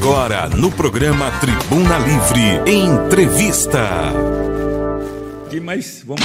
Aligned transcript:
Agora 0.00 0.48
no 0.48 0.70
programa 0.70 1.30
Tribuna 1.40 1.98
Livre, 1.98 2.70
entrevista. 2.70 4.12
Que 5.48 5.60
mais? 5.60 6.02
Vamos. 6.04 6.22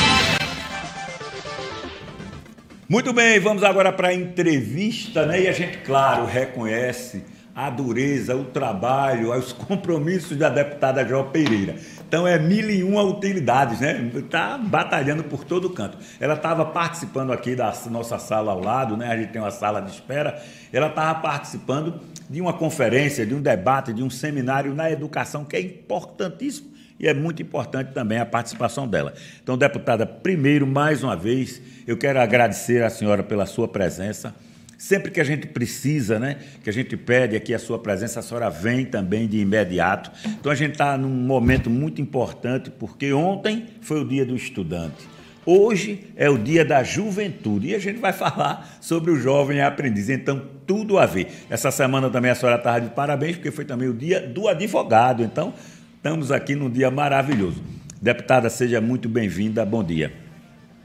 Muito 2.87 3.13
bem, 3.13 3.39
vamos 3.39 3.63
agora 3.63 3.91
para 3.91 4.09
a 4.09 4.13
entrevista, 4.13 5.25
né? 5.25 5.43
E 5.43 5.47
a 5.47 5.51
gente, 5.51 5.77
claro, 5.79 6.25
reconhece 6.25 7.23
a 7.55 7.69
dureza, 7.69 8.35
o 8.35 8.45
trabalho, 8.45 9.33
os 9.33 9.53
compromissos 9.53 10.35
da 10.37 10.49
deputada 10.49 11.07
João 11.07 11.29
Pereira. 11.29 11.75
Então 12.07 12.27
é 12.27 12.39
mil 12.39 12.69
e 12.69 12.83
uma 12.83 13.03
utilidades, 13.03 13.79
né? 13.79 14.11
Está 14.15 14.57
batalhando 14.57 15.23
por 15.23 15.43
todo 15.43 15.69
canto. 15.69 15.97
Ela 16.19 16.33
estava 16.33 16.65
participando 16.65 17.31
aqui 17.31 17.55
da 17.55 17.71
nossa 17.89 18.17
sala 18.17 18.51
ao 18.51 18.59
lado, 18.59 18.97
né? 18.97 19.11
A 19.11 19.17
gente 19.17 19.31
tem 19.31 19.41
uma 19.41 19.51
sala 19.51 19.81
de 19.81 19.91
espera. 19.91 20.41
Ela 20.73 20.87
estava 20.87 21.19
participando 21.19 21.99
de 22.29 22.39
uma 22.39 22.53
conferência, 22.53 23.25
de 23.25 23.33
um 23.33 23.41
debate, 23.41 23.91
de 23.91 24.03
um 24.03 24.09
seminário 24.09 24.73
na 24.73 24.91
educação, 24.91 25.43
que 25.43 25.55
é 25.55 25.61
importantíssimo 25.61 26.69
e 26.99 27.07
é 27.07 27.13
muito 27.13 27.41
importante 27.41 27.93
também 27.93 28.19
a 28.19 28.25
participação 28.25 28.87
dela. 28.87 29.13
Então, 29.41 29.57
deputada, 29.57 30.05
primeiro, 30.05 30.67
mais 30.67 31.01
uma 31.01 31.15
vez, 31.15 31.61
eu 31.87 31.97
quero 31.97 32.19
agradecer 32.19 32.83
à 32.83 32.89
senhora 32.89 33.23
pela 33.23 33.45
sua 33.45 33.67
presença. 33.67 34.35
Sempre 34.77 35.11
que 35.11 35.19
a 35.19 35.23
gente 35.23 35.47
precisa, 35.47 36.19
né, 36.19 36.37
que 36.63 36.69
a 36.69 36.73
gente 36.73 36.95
pede 36.95 37.35
aqui 37.35 37.53
a 37.53 37.59
sua 37.59 37.79
presença, 37.79 38.19
a 38.19 38.23
senhora 38.23 38.49
vem 38.49 38.85
também 38.85 39.27
de 39.27 39.37
imediato. 39.37 40.11
Então 40.25 40.51
a 40.51 40.55
gente 40.55 40.73
está 40.73 40.97
num 40.97 41.09
momento 41.09 41.69
muito 41.69 42.01
importante, 42.01 42.69
porque 42.69 43.11
ontem 43.11 43.65
foi 43.81 44.01
o 44.01 44.07
dia 44.07 44.25
do 44.25 44.35
estudante. 44.35 45.18
Hoje 45.51 46.13
é 46.15 46.29
o 46.29 46.37
dia 46.37 46.63
da 46.63 46.83
juventude 46.83 47.69
e 47.69 47.73
a 47.73 47.79
gente 47.79 47.97
vai 47.99 48.13
falar 48.13 48.77
sobre 48.79 49.09
o 49.09 49.15
jovem 49.15 49.59
aprendiz. 49.61 50.07
Então, 50.07 50.47
tudo 50.67 50.99
a 50.99 51.07
ver. 51.07 51.27
Essa 51.49 51.71
semana 51.71 52.07
também 52.07 52.29
a 52.29 52.35
senhora 52.35 52.59
estava 52.59 52.79
de 52.79 52.91
parabéns, 52.91 53.35
porque 53.35 53.49
foi 53.49 53.65
também 53.65 53.89
o 53.89 53.93
dia 53.95 54.21
do 54.21 54.47
advogado. 54.47 55.23
Então, 55.23 55.51
estamos 55.95 56.31
aqui 56.31 56.53
num 56.53 56.69
dia 56.69 56.91
maravilhoso. 56.91 57.63
Deputada, 57.99 58.47
seja 58.47 58.79
muito 58.79 59.09
bem-vinda. 59.09 59.65
Bom 59.65 59.83
dia. 59.83 60.13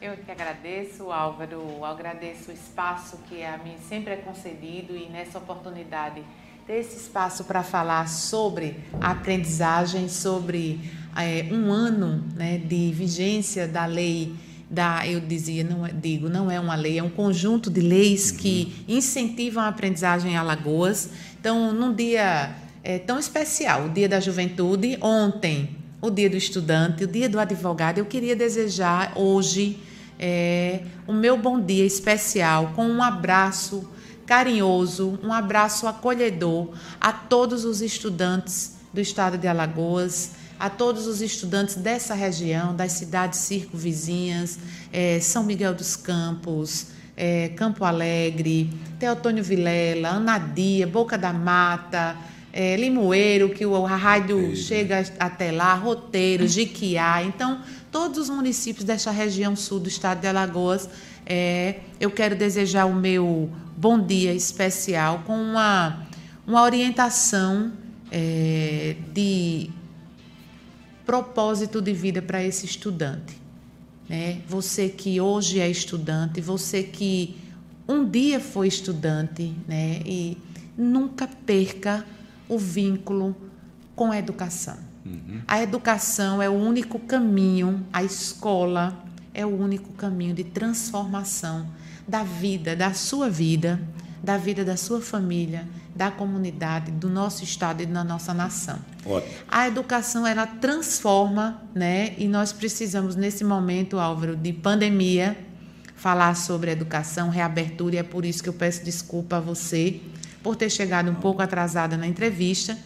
Eu 0.00 0.16
que 0.16 0.30
agradeço, 0.30 1.12
Álvaro, 1.12 1.84
agradeço 1.84 2.50
o 2.50 2.54
espaço 2.54 3.18
que 3.28 3.44
a 3.44 3.58
mim 3.58 3.74
sempre 3.86 4.14
é 4.14 4.16
concedido 4.16 4.96
e 4.96 5.10
nessa 5.10 5.36
oportunidade 5.36 6.22
ter 6.66 6.78
esse 6.78 6.96
espaço 6.96 7.44
para 7.44 7.62
falar 7.62 8.08
sobre 8.08 8.78
a 8.98 9.10
aprendizagem, 9.10 10.08
sobre 10.08 10.80
é, 11.14 11.52
um 11.52 11.70
ano 11.70 12.24
né, 12.34 12.56
de 12.56 12.90
vigência 12.92 13.68
da 13.68 13.84
lei 13.84 14.34
da, 14.74 15.06
eu 15.06 15.20
dizia, 15.20 15.64
não 15.64 15.86
é, 15.86 15.92
digo, 15.92 16.28
não 16.28 16.50
é 16.50 16.58
uma 16.58 16.74
lei, 16.74 16.98
é 16.98 17.02
um 17.02 17.08
conjunto 17.08 17.70
de 17.70 17.80
leis 17.80 18.30
uhum. 18.30 18.36
que 18.36 18.84
incentivam 18.88 19.62
a 19.62 19.68
aprendizagem 19.68 20.32
em 20.32 20.36
Alagoas. 20.36 21.10
Então, 21.40 21.72
num 21.72 21.94
dia 21.94 22.54
é, 22.82 22.98
tão 22.98 23.18
especial, 23.18 23.86
o 23.86 23.88
Dia 23.88 24.08
da 24.08 24.20
Juventude, 24.20 24.98
ontem, 25.00 25.70
o 26.02 26.10
Dia 26.10 26.28
do 26.28 26.36
Estudante, 26.36 27.04
o 27.04 27.06
Dia 27.06 27.28
do 27.28 27.38
Advogado, 27.38 27.98
eu 27.98 28.04
queria 28.04 28.36
desejar 28.36 29.12
hoje 29.16 29.78
é, 30.18 30.82
o 31.06 31.12
meu 31.12 31.36
bom 31.36 31.60
dia 31.60 31.84
especial 31.84 32.72
com 32.74 32.86
um 32.86 33.02
abraço 33.02 33.88
carinhoso, 34.26 35.18
um 35.22 35.32
abraço 35.32 35.86
acolhedor 35.86 36.70
a 37.00 37.12
todos 37.12 37.64
os 37.64 37.82
estudantes 37.82 38.76
do 38.92 39.00
estado 39.00 39.36
de 39.36 39.46
Alagoas, 39.46 40.32
a 40.64 40.70
todos 40.70 41.06
os 41.06 41.20
estudantes 41.20 41.74
dessa 41.74 42.14
região, 42.14 42.74
das 42.74 42.92
cidades 42.92 43.40
circunvizinhas, 43.40 44.58
é, 44.90 45.20
São 45.20 45.44
Miguel 45.44 45.74
dos 45.74 45.94
Campos, 45.94 46.86
é, 47.14 47.50
Campo 47.50 47.84
Alegre, 47.84 48.70
Teotônio 48.98 49.44
Vilela, 49.44 50.08
Anadia, 50.08 50.86
Boca 50.86 51.18
da 51.18 51.34
Mata, 51.34 52.16
é, 52.50 52.76
Limoeiro, 52.76 53.50
que 53.50 53.66
o 53.66 53.84
rádio 53.84 54.56
chega 54.56 55.04
até 55.20 55.52
lá, 55.52 55.74
Roteiro, 55.74 56.48
Jiquiá. 56.48 57.22
Então, 57.22 57.60
todos 57.92 58.18
os 58.18 58.30
municípios 58.30 58.86
desta 58.86 59.10
região 59.10 59.54
sul 59.54 59.80
do 59.80 59.88
estado 59.90 60.22
de 60.22 60.28
Alagoas, 60.28 60.88
é, 61.26 61.80
eu 62.00 62.10
quero 62.10 62.34
desejar 62.34 62.86
o 62.86 62.94
meu 62.94 63.50
bom 63.76 64.00
dia 64.00 64.32
especial 64.32 65.24
com 65.26 65.36
uma, 65.36 66.06
uma 66.46 66.62
orientação 66.62 67.70
é, 68.10 68.96
de 69.12 69.68
propósito 71.04 71.80
de 71.80 71.92
vida 71.92 72.22
para 72.22 72.42
esse 72.42 72.66
estudante. 72.66 73.36
Né? 74.08 74.40
Você 74.48 74.88
que 74.88 75.20
hoje 75.20 75.60
é 75.60 75.70
estudante, 75.70 76.40
você 76.40 76.82
que 76.82 77.36
um 77.86 78.08
dia 78.08 78.40
foi 78.40 78.68
estudante, 78.68 79.54
né? 79.68 80.00
e 80.04 80.38
nunca 80.76 81.28
perca 81.28 82.04
o 82.48 82.58
vínculo 82.58 83.36
com 83.94 84.10
a 84.10 84.18
educação. 84.18 84.78
Uhum. 85.04 85.42
A 85.46 85.62
educação 85.62 86.40
é 86.40 86.48
o 86.48 86.54
único 86.54 86.98
caminho, 86.98 87.84
a 87.92 88.02
escola 88.02 89.04
é 89.32 89.44
o 89.44 89.50
único 89.50 89.92
caminho 89.92 90.34
de 90.34 90.44
transformação 90.44 91.66
da 92.06 92.22
vida, 92.22 92.74
da 92.74 92.94
sua 92.94 93.28
vida, 93.28 93.80
da 94.24 94.38
vida 94.38 94.64
da 94.64 94.76
sua 94.76 95.00
família, 95.00 95.68
da 95.94 96.10
comunidade, 96.10 96.90
do 96.90 97.10
nosso 97.10 97.44
estado 97.44 97.82
e 97.82 97.86
da 97.86 98.02
nossa 98.02 98.32
nação. 98.32 98.78
Ótimo. 99.04 99.32
A 99.48 99.68
educação 99.68 100.26
ela 100.26 100.46
transforma, 100.46 101.62
né? 101.74 102.14
E 102.16 102.26
nós 102.26 102.52
precisamos 102.52 103.14
nesse 103.14 103.44
momento, 103.44 103.98
Álvaro, 103.98 104.34
de 104.34 104.52
pandemia, 104.52 105.36
falar 105.94 106.34
sobre 106.34 106.70
educação, 106.70 107.28
reabertura, 107.28 107.96
e 107.96 107.98
é 107.98 108.02
por 108.02 108.24
isso 108.24 108.42
que 108.42 108.48
eu 108.48 108.54
peço 108.54 108.82
desculpa 108.82 109.36
a 109.36 109.40
você 109.40 110.00
por 110.42 110.56
ter 110.56 110.70
chegado 110.70 111.10
um 111.10 111.14
pouco 111.14 111.40
atrasada 111.40 111.96
na 111.96 112.06
entrevista, 112.06 112.76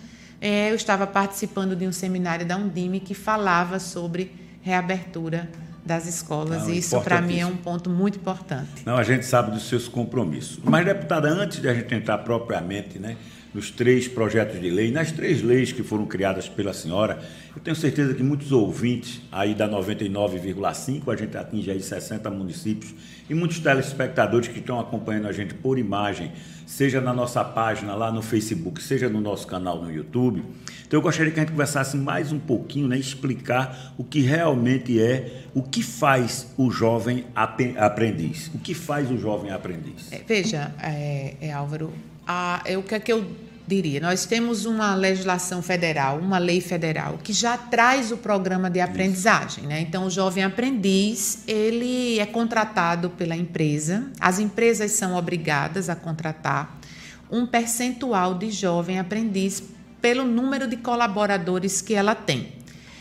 é, 0.41 0.70
eu 0.70 0.76
estava 0.76 1.06
participando 1.06 1.75
de 1.75 1.87
um 1.87 1.93
seminário 1.93 2.47
da 2.47 2.56
Undime 2.56 3.00
que 3.00 3.15
falava 3.15 3.81
sobre 3.81 4.32
reabertura 4.62 5.50
das 5.88 6.06
escolas. 6.06 6.62
Não, 6.62 6.71
e 6.71 6.78
isso, 6.78 7.00
para 7.00 7.21
mim, 7.21 7.41
é 7.41 7.47
um 7.47 7.56
ponto 7.56 7.88
muito 7.88 8.19
importante. 8.19 8.82
Não, 8.84 8.97
a 8.97 9.03
gente 9.03 9.25
sabe 9.25 9.50
dos 9.50 9.66
seus 9.69 9.88
compromissos. 9.88 10.60
Mas, 10.62 10.84
deputada, 10.84 11.28
antes 11.28 11.60
de 11.60 11.69
a 11.69 11.75
gente 11.75 11.93
entrar 11.94 12.19
propriamente 12.19 12.99
né, 12.99 13.16
nos 13.54 13.70
três 13.70 14.06
projetos 14.06 14.60
de 14.60 14.70
lei, 14.70 14.91
nas 14.91 15.12
três 15.12 15.42
leis 15.42 15.72
que 15.72 15.82
foram 15.82 16.06
criadas 16.06 16.48
pela 16.48 16.72
senhora, 16.72 17.19
eu 17.54 17.62
tenho 17.62 17.76
certeza 17.76 18.14
que 18.14 18.22
muitos 18.22 18.53
ouvintes 18.53 19.20
aí 19.32 19.54
da 19.54 19.69
99,5, 19.69 21.12
a 21.12 21.16
gente 21.16 21.36
atinge 21.36 21.70
aí 21.70 21.81
60 21.81 22.31
municípios, 22.31 22.94
e 23.28 23.34
muitos 23.34 23.58
telespectadores 23.58 24.48
que 24.48 24.58
estão 24.58 24.78
acompanhando 24.81 25.26
a 25.26 25.32
gente 25.32 25.54
por 25.54 25.78
imagem, 25.78 26.32
seja 26.66 27.00
na 27.00 27.12
nossa 27.12 27.42
página 27.44 27.94
lá 27.94 28.12
no 28.12 28.22
Facebook, 28.22 28.82
seja 28.82 29.08
no 29.08 29.20
nosso 29.20 29.47
canal 29.47 29.82
no 29.82 29.91
YouTube. 29.91 30.42
Então 30.87 30.98
eu 30.98 31.03
gostaria 31.03 31.32
que 31.32 31.38
a 31.38 31.42
gente 31.42 31.53
conversasse 31.53 31.97
mais 31.97 32.32
um 32.32 32.38
pouquinho, 32.38 32.88
né, 32.88 32.97
explicar 32.97 33.94
o 33.98 34.04
que 34.04 34.20
realmente 34.20 35.00
é, 35.00 35.42
o 35.54 35.62
que 35.62 35.82
faz 35.82 36.47
o 36.56 36.70
jovem 36.70 37.26
aprendiz. 37.34 38.50
O 38.54 38.58
que 38.58 38.72
faz 38.72 39.10
o 39.10 39.19
jovem 39.19 39.50
aprendiz? 39.50 40.12
É, 40.12 40.22
veja, 40.26 40.72
é, 40.82 41.34
é, 41.41 41.53
Álvaro, 41.53 41.92
a, 42.28 42.61
é, 42.66 42.77
o 42.77 42.83
que 42.83 42.94
é 42.94 43.00
que 43.00 43.11
eu 43.11 43.27
diria? 43.66 44.00
Nós 44.00 44.27
temos 44.27 44.66
uma 44.66 44.94
legislação 44.94 45.62
federal, 45.62 46.19
uma 46.19 46.37
lei 46.37 46.61
federal, 46.61 47.19
que 47.25 47.33
já 47.33 47.56
traz 47.56 48.12
o 48.12 48.19
programa 48.19 48.69
de 48.69 48.81
aprendizagem. 48.81 49.65
Né? 49.65 49.81
Então, 49.81 50.05
o 50.05 50.11
jovem 50.11 50.44
aprendiz, 50.44 51.43
ele 51.49 52.19
é 52.19 52.27
contratado 52.27 53.09
pela 53.09 53.34
empresa, 53.34 54.05
as 54.21 54.38
empresas 54.38 54.93
são 54.93 55.17
obrigadas 55.17 55.88
a 55.88 55.97
contratar 55.97 56.78
um 57.31 57.47
percentual 57.47 58.34
de 58.34 58.50
jovem 58.50 58.99
aprendiz 58.99 59.62
pelo 60.00 60.25
número 60.25 60.69
de 60.69 60.77
colaboradores 60.77 61.81
que 61.81 61.94
ela 61.94 62.15
tem. 62.15 62.53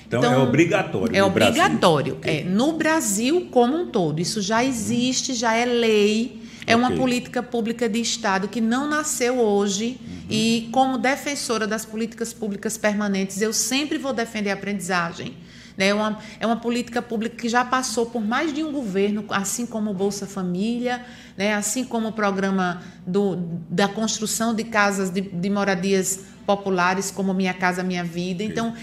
Então, 0.08 0.20
então 0.20 0.34
é 0.34 0.38
obrigatório. 0.38 1.16
É 1.16 1.24
obrigatório. 1.24 2.16
Brasil. 2.16 2.42
É, 2.42 2.44
no 2.46 2.74
Brasil 2.74 3.50
como 3.52 3.76
um 3.76 3.88
todo. 3.88 4.22
Isso 4.22 4.42
já 4.42 4.64
existe, 4.64 5.34
já 5.34 5.54
é 5.54 5.66
lei 5.66 6.37
é 6.68 6.76
uma 6.76 6.90
okay. 6.90 7.00
política 7.00 7.42
pública 7.42 7.88
de 7.88 8.02
Estado 8.02 8.50
que 8.50 8.60
não 8.60 8.90
nasceu 8.90 9.40
hoje 9.40 9.98
uhum. 10.02 10.18
e, 10.30 10.70
como 10.74 10.98
defensora 10.98 11.66
das 11.66 11.86
políticas 11.86 12.34
públicas 12.34 12.78
permanentes, 12.78 13.42
eu 13.42 13.54
sempre 13.54 13.98
vou 13.98 14.12
defender 14.12 14.52
a 14.52 14.54
aprendizagem. 14.54 15.38
Né? 15.78 15.88
É 15.88 15.94
uma, 15.94 16.20
é 16.42 16.46
uma 16.46 16.58
política 16.58 17.02
pública 17.02 17.38
que 17.38 17.48
já 17.48 17.64
passou 17.64 18.08
por 18.08 18.22
mais 18.22 18.54
de 18.54 18.66
um 18.66 18.74
governo, 18.74 19.24
assim 19.30 19.66
como 19.66 19.92
o 19.92 19.94
Bolsa 19.94 20.28
Família, 20.28 21.06
né? 21.38 21.54
assim 21.54 21.86
como 21.86 22.10
o 22.10 22.12
programa 22.12 22.84
do, 23.06 23.38
da 23.70 23.88
construção 23.88 24.54
de 24.54 24.66
casas 24.66 25.10
de, 25.10 25.22
de 25.22 25.50
moradias 25.50 26.26
populares, 26.46 27.10
como 27.10 27.34
Minha 27.34 27.54
Casa 27.54 27.82
Minha 27.82 28.04
Vida. 28.04 28.44
Então, 28.44 28.76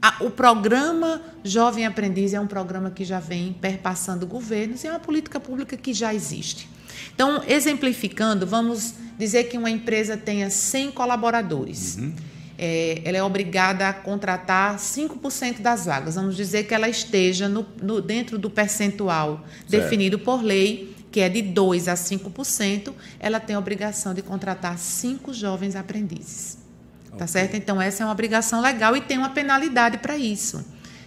a, 0.00 0.24
o 0.24 0.30
programa 0.30 1.20
Jovem 1.44 1.84
Aprendiz 1.84 2.32
é 2.32 2.40
um 2.40 2.46
programa 2.46 2.90
que 2.90 3.04
já 3.04 3.20
vem 3.20 3.52
perpassando 3.52 4.26
governos 4.26 4.82
e 4.84 4.86
é 4.86 4.90
uma 4.90 5.00
política 5.00 5.38
pública 5.38 5.76
que 5.76 5.92
já 5.92 6.14
existe. 6.14 6.79
Então, 7.14 7.42
exemplificando, 7.46 8.46
vamos 8.46 8.94
dizer 9.18 9.44
que 9.44 9.58
uma 9.58 9.70
empresa 9.70 10.16
tenha 10.16 10.48
100 10.50 10.92
colaboradores. 10.92 11.96
Uhum. 11.96 12.14
É, 12.58 13.00
ela 13.04 13.16
é 13.16 13.22
obrigada 13.22 13.88
a 13.88 13.92
contratar 13.92 14.76
5% 14.76 15.60
das 15.60 15.86
vagas. 15.86 16.16
Vamos 16.16 16.36
dizer 16.36 16.64
que 16.64 16.74
ela 16.74 16.88
esteja 16.88 17.48
no, 17.48 17.66
no, 17.82 18.02
dentro 18.02 18.38
do 18.38 18.50
percentual 18.50 19.46
certo. 19.66 19.82
definido 19.82 20.18
por 20.18 20.42
lei, 20.42 20.94
que 21.10 21.20
é 21.20 21.28
de 21.28 21.42
2% 21.42 21.88
a 21.88 21.94
5%, 21.94 22.92
ela 23.18 23.40
tem 23.40 23.56
a 23.56 23.58
obrigação 23.58 24.14
de 24.14 24.22
contratar 24.22 24.78
cinco 24.78 25.32
jovens 25.32 25.74
aprendizes. 25.74 26.58
Tá 27.18 27.26
certo? 27.26 27.56
Então, 27.56 27.80
essa 27.80 28.02
é 28.02 28.06
uma 28.06 28.12
obrigação 28.12 28.60
legal 28.60 28.96
e 28.96 29.00
tem 29.00 29.18
uma 29.18 29.30
penalidade 29.30 29.98
para 29.98 30.16
isso, 30.16 30.64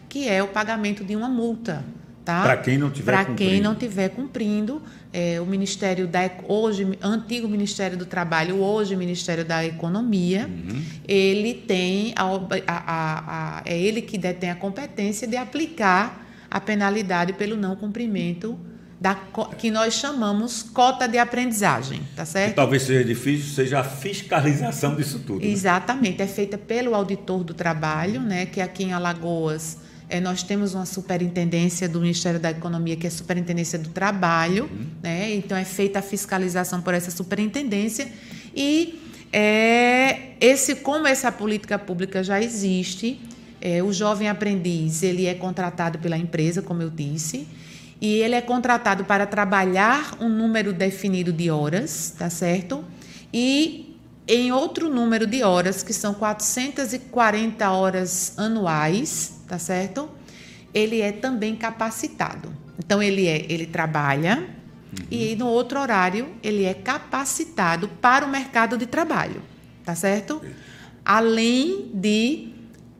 que 0.10 0.28
é 0.28 0.44
o 0.44 0.48
pagamento 0.48 1.04
de 1.04 1.16
uma 1.16 1.30
multa. 1.30 1.84
Tá? 2.25 2.41
Para 2.41 2.57
quem 2.57 2.77
não 2.77 2.89
tiver 2.89 3.11
Para 3.11 3.25
quem 3.25 3.59
não 3.59 3.75
tiver 3.75 4.09
cumprindo, 4.09 4.81
é, 5.11 5.41
o 5.41 5.45
Ministério 5.45 6.07
da 6.07 6.29
hoje 6.47 6.97
antigo 7.01 7.47
Ministério 7.49 7.97
do 7.97 8.05
Trabalho, 8.05 8.61
hoje 8.61 8.95
Ministério 8.95 9.43
da 9.43 9.65
Economia, 9.65 10.47
uhum. 10.47 10.81
ele 11.05 11.53
tem 11.53 12.13
a, 12.15 12.23
a, 12.65 13.57
a, 13.57 13.61
é 13.65 13.77
ele 13.77 14.01
que 14.01 14.17
detém 14.17 14.49
a 14.49 14.55
competência 14.55 15.27
de 15.27 15.35
aplicar 15.35 16.25
a 16.49 16.61
penalidade 16.61 17.33
pelo 17.33 17.57
não 17.57 17.75
cumprimento 17.75 18.57
da 19.01 19.15
que 19.57 19.69
nós 19.69 19.95
chamamos 19.95 20.63
cota 20.63 21.09
de 21.09 21.17
aprendizagem, 21.17 22.01
tá 22.15 22.23
certo? 22.23 22.51
Que 22.51 22.55
talvez 22.55 22.83
seja 22.83 23.03
difícil, 23.03 23.53
seja 23.53 23.81
a 23.81 23.83
fiscalização 23.83 24.95
disso 24.95 25.19
tudo. 25.19 25.41
Né? 25.41 25.51
Exatamente, 25.51 26.21
é 26.21 26.27
feita 26.27 26.57
pelo 26.57 26.95
auditor 26.95 27.43
do 27.43 27.53
trabalho, 27.53 28.21
né, 28.21 28.45
que 28.45 28.61
aqui 28.61 28.85
em 28.85 28.93
Alagoas 28.93 29.77
é, 30.09 30.19
nós 30.19 30.44
temos 30.44 30.73
uma 30.73 30.85
superintendência 30.85 31.88
do 31.88 32.00
Ministério 32.00 32.39
da 32.39 32.51
Economia, 32.51 32.95
que 32.95 33.07
é 33.07 33.09
a 33.09 33.11
Superintendência 33.11 33.79
do 33.79 33.89
Trabalho, 33.89 34.65
uhum. 34.65 34.85
né? 35.01 35.33
então 35.33 35.57
é 35.57 35.65
feita 35.65 36.00
a 36.00 36.01
fiscalização 36.01 36.81
por 36.81 36.94
essa 36.94 37.11
superintendência. 37.11 38.07
E 38.55 39.00
é, 39.31 40.33
esse, 40.39 40.75
como 40.75 41.07
essa 41.07 41.31
política 41.31 41.79
pública 41.79 42.23
já 42.23 42.41
existe, 42.41 43.19
é, 43.59 43.81
o 43.81 43.91
jovem 43.94 44.29
aprendiz 44.29 45.01
ele 45.03 45.25
é 45.25 45.33
contratado 45.33 45.97
pela 45.97 46.17
empresa, 46.17 46.61
como 46.61 46.81
eu 46.81 46.89
disse, 46.89 47.47
e 47.99 48.19
ele 48.19 48.35
é 48.35 48.41
contratado 48.41 49.06
para 49.06 49.25
trabalhar 49.25 50.17
um 50.19 50.27
número 50.27 50.73
definido 50.73 51.31
de 51.31 51.49
horas, 51.49 52.13
tá 52.19 52.29
certo? 52.29 52.83
E 53.33 53.97
em 54.27 54.51
outro 54.51 54.89
número 54.89 55.25
de 55.25 55.44
horas, 55.44 55.81
que 55.81 55.94
são 55.94 56.13
440 56.13 57.71
horas 57.71 58.33
anuais, 58.38 59.41
tá 59.48 59.60
certo? 59.60 60.10
Ele 60.74 61.01
é 61.01 61.12
também 61.12 61.56
capacitado. 61.56 62.54
Então 62.78 63.01
ele 63.01 63.28
é, 63.28 63.45
ele 63.50 63.66
trabalha 63.66 64.38
uhum. 64.40 65.06
e 65.12 65.36
no 65.36 65.48
outro 65.48 65.80
horário 65.80 66.28
ele 66.42 66.63
é 66.66 66.74
capacitado 66.74 67.88
para 67.88 68.25
o 68.25 68.30
mercado 68.30 68.78
de 68.78 68.86
trabalho, 68.86 69.42
tá 69.84 69.94
certo? 69.94 70.42
Além 71.06 71.92
de 71.94 72.54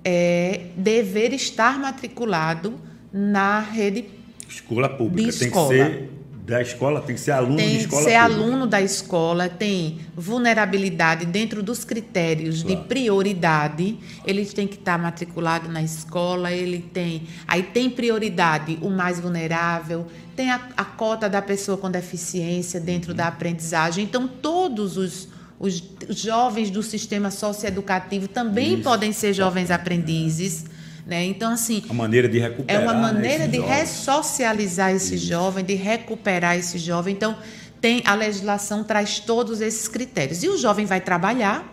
é, 0.04 0.68
dever 0.75 1.34
estar 1.34 1.80
matriculado 1.80 2.80
na 3.12 3.60
rede 3.60 4.06
escola 4.48 4.90
pública. 4.90 5.31
De 5.31 5.45
escola. 5.45 5.69
Tem 5.69 5.78
que 5.78 5.92
ser 5.92 6.10
da 6.45 6.62
escola, 6.62 7.00
tem 7.00 7.16
que 7.16 7.22
ser 7.22 7.31
aluno 7.31 7.56
tem 7.56 7.69
de 7.69 7.78
escola. 7.84 8.04
Tem 8.04 8.13
que 8.13 8.18
ser 8.19 8.19
pública. 8.19 8.44
aluno 8.44 8.68
da 8.68 8.81
escola, 8.81 9.50
tem 9.50 10.00
vulnerabilidade 10.13 11.25
dentro 11.25 11.63
dos 11.63 11.86
critérios 11.86 12.63
claro. 12.63 12.81
de 12.81 12.88
prioridade. 12.88 13.98
Ele 14.25 14.45
tem 14.45 14.68
que 14.68 14.75
estar 14.75 15.00
matriculado 15.00 15.69
na 15.69 15.81
escola, 15.81 16.51
ele 16.51 16.80
tem. 16.94 17.24
Aí 17.48 17.63
tem 17.63 17.90
prioridade 17.90 18.78
o 18.81 18.90
mais 18.90 19.22
vulnerável, 19.22 20.06
tem 20.36 20.51
a, 20.51 20.60
a 20.75 20.84
cota 20.84 21.30
da 21.30 21.42
pessoa 21.42 21.78
com 21.78 21.90
deficiência 21.90 22.78
dentro 22.78 23.12
uhum. 23.12 23.18
da 23.18 23.28
aprendizagem. 23.28 24.04
Então, 24.04 24.28
todos 24.28 24.98
os, 24.98 25.30
os 25.57 25.81
jovens 26.10 26.69
do 26.69 26.84
sistema 26.84 27.31
socioeducativo 27.31 28.28
também 28.28 28.74
Isso. 28.74 28.84
podem 28.84 29.13
ser 29.13 29.31
jovens 29.31 29.72
aprendizes. 29.72 30.66
Né? 31.05 31.25
Então, 31.25 31.51
assim. 31.51 31.83
A 31.89 31.94
maneira 31.94 32.29
de 32.29 32.39
recuperar. 32.39 32.81
É 32.81 32.85
uma 32.85 32.94
maneira 32.94 33.47
de 33.47 33.57
jovem. 33.57 33.71
ressocializar 33.71 34.91
esse 34.91 35.15
Isso. 35.15 35.25
jovem, 35.27 35.63
de 35.63 35.73
recuperar 35.73 36.57
esse 36.57 36.77
jovem. 36.77 37.13
Então, 37.13 37.38
tem 37.81 38.01
a 38.05 38.15
legislação 38.15 38.83
traz 38.83 39.19
todos 39.19 39.59
esses 39.59 39.88
critérios. 39.88 40.44
E 40.44 40.47
o 40.47 40.57
jovem 40.57 40.85
vai 40.85 41.01
trabalhar 41.01 41.67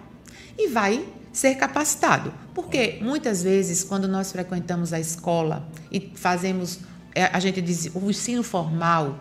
e 0.58 0.68
vai 0.68 1.04
ser 1.32 1.54
capacitado. 1.54 2.34
Porque 2.54 2.98
muitas 3.00 3.42
vezes, 3.42 3.84
quando 3.84 4.08
nós 4.08 4.32
frequentamos 4.32 4.92
a 4.92 4.98
escola 4.98 5.68
e 5.92 6.10
fazemos, 6.16 6.80
é, 7.14 7.24
a 7.26 7.38
gente 7.38 7.60
diz, 7.60 7.90
o 7.94 8.10
ensino 8.10 8.42
formal, 8.42 9.20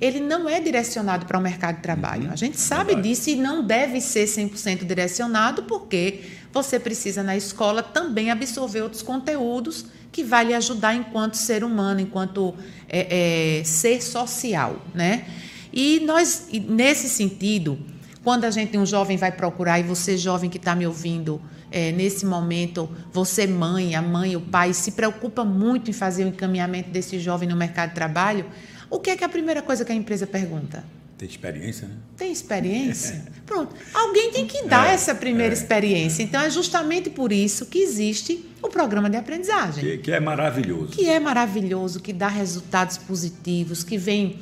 ele 0.00 0.20
não 0.20 0.48
é 0.48 0.60
direcionado 0.60 1.26
para 1.26 1.38
o 1.38 1.42
mercado 1.42 1.76
de 1.76 1.82
trabalho. 1.82 2.26
Uhum. 2.26 2.32
A 2.32 2.36
gente 2.36 2.58
sabe 2.60 2.94
disso 2.94 3.30
e 3.30 3.36
não 3.36 3.66
deve 3.66 4.00
ser 4.00 4.26
100% 4.26 4.84
direcionado, 4.84 5.64
porque 5.64 6.22
você 6.52 6.78
precisa, 6.78 7.22
na 7.22 7.36
escola, 7.36 7.82
também 7.82 8.30
absorver 8.30 8.82
outros 8.82 9.02
conteúdos 9.02 9.86
que 10.10 10.24
vai 10.24 10.46
lhe 10.46 10.54
ajudar 10.54 10.94
enquanto 10.94 11.34
ser 11.34 11.62
humano, 11.62 12.00
enquanto 12.00 12.54
é, 12.88 13.60
é, 13.60 13.64
ser 13.64 14.02
social. 14.02 14.84
Né? 14.94 15.26
E 15.72 16.00
nós, 16.00 16.48
nesse 16.68 17.08
sentido, 17.08 17.78
quando 18.24 18.44
a 18.44 18.50
gente, 18.50 18.76
um 18.76 18.86
jovem 18.86 19.16
vai 19.16 19.30
procurar, 19.30 19.78
e 19.78 19.82
você, 19.82 20.16
jovem 20.16 20.50
que 20.50 20.56
está 20.56 20.74
me 20.74 20.86
ouvindo, 20.86 21.40
é, 21.70 21.92
nesse 21.92 22.24
momento, 22.24 22.88
você, 23.12 23.46
mãe, 23.46 23.94
a 23.94 24.02
mãe, 24.02 24.34
o 24.36 24.40
pai, 24.40 24.72
se 24.72 24.92
preocupa 24.92 25.44
muito 25.44 25.90
em 25.90 25.92
fazer 25.92 26.24
o 26.24 26.28
encaminhamento 26.28 26.90
desse 26.90 27.18
jovem 27.18 27.48
no 27.48 27.56
mercado 27.56 27.90
de 27.90 27.94
trabalho, 27.94 28.46
o 28.90 28.98
que 28.98 29.10
é, 29.10 29.16
que 29.16 29.22
é 29.22 29.26
a 29.26 29.30
primeira 29.30 29.60
coisa 29.60 29.84
que 29.84 29.92
a 29.92 29.94
empresa 29.94 30.26
pergunta? 30.26 30.82
Tem 31.18 31.28
experiência, 31.28 31.88
né? 31.88 31.94
Tem 32.16 32.30
experiência? 32.30 33.26
Pronto. 33.44 33.74
Alguém 33.92 34.30
tem 34.30 34.46
que 34.46 34.62
dar 34.68 34.88
é, 34.88 34.94
essa 34.94 35.12
primeira 35.12 35.52
é, 35.52 35.56
experiência. 35.56 36.22
Então, 36.22 36.40
é 36.40 36.48
justamente 36.48 37.10
por 37.10 37.32
isso 37.32 37.66
que 37.66 37.80
existe 37.80 38.48
o 38.62 38.68
programa 38.68 39.10
de 39.10 39.16
aprendizagem. 39.16 39.82
Que, 39.82 39.98
que, 39.98 40.12
é 40.12 40.20
maravilhoso. 40.20 40.92
Que 40.92 41.08
é 41.08 41.18
maravilhoso, 41.18 41.98
que 41.98 42.12
dá 42.12 42.28
resultados 42.28 42.96
positivos, 42.98 43.82
que 43.82 43.98
vem, 43.98 44.38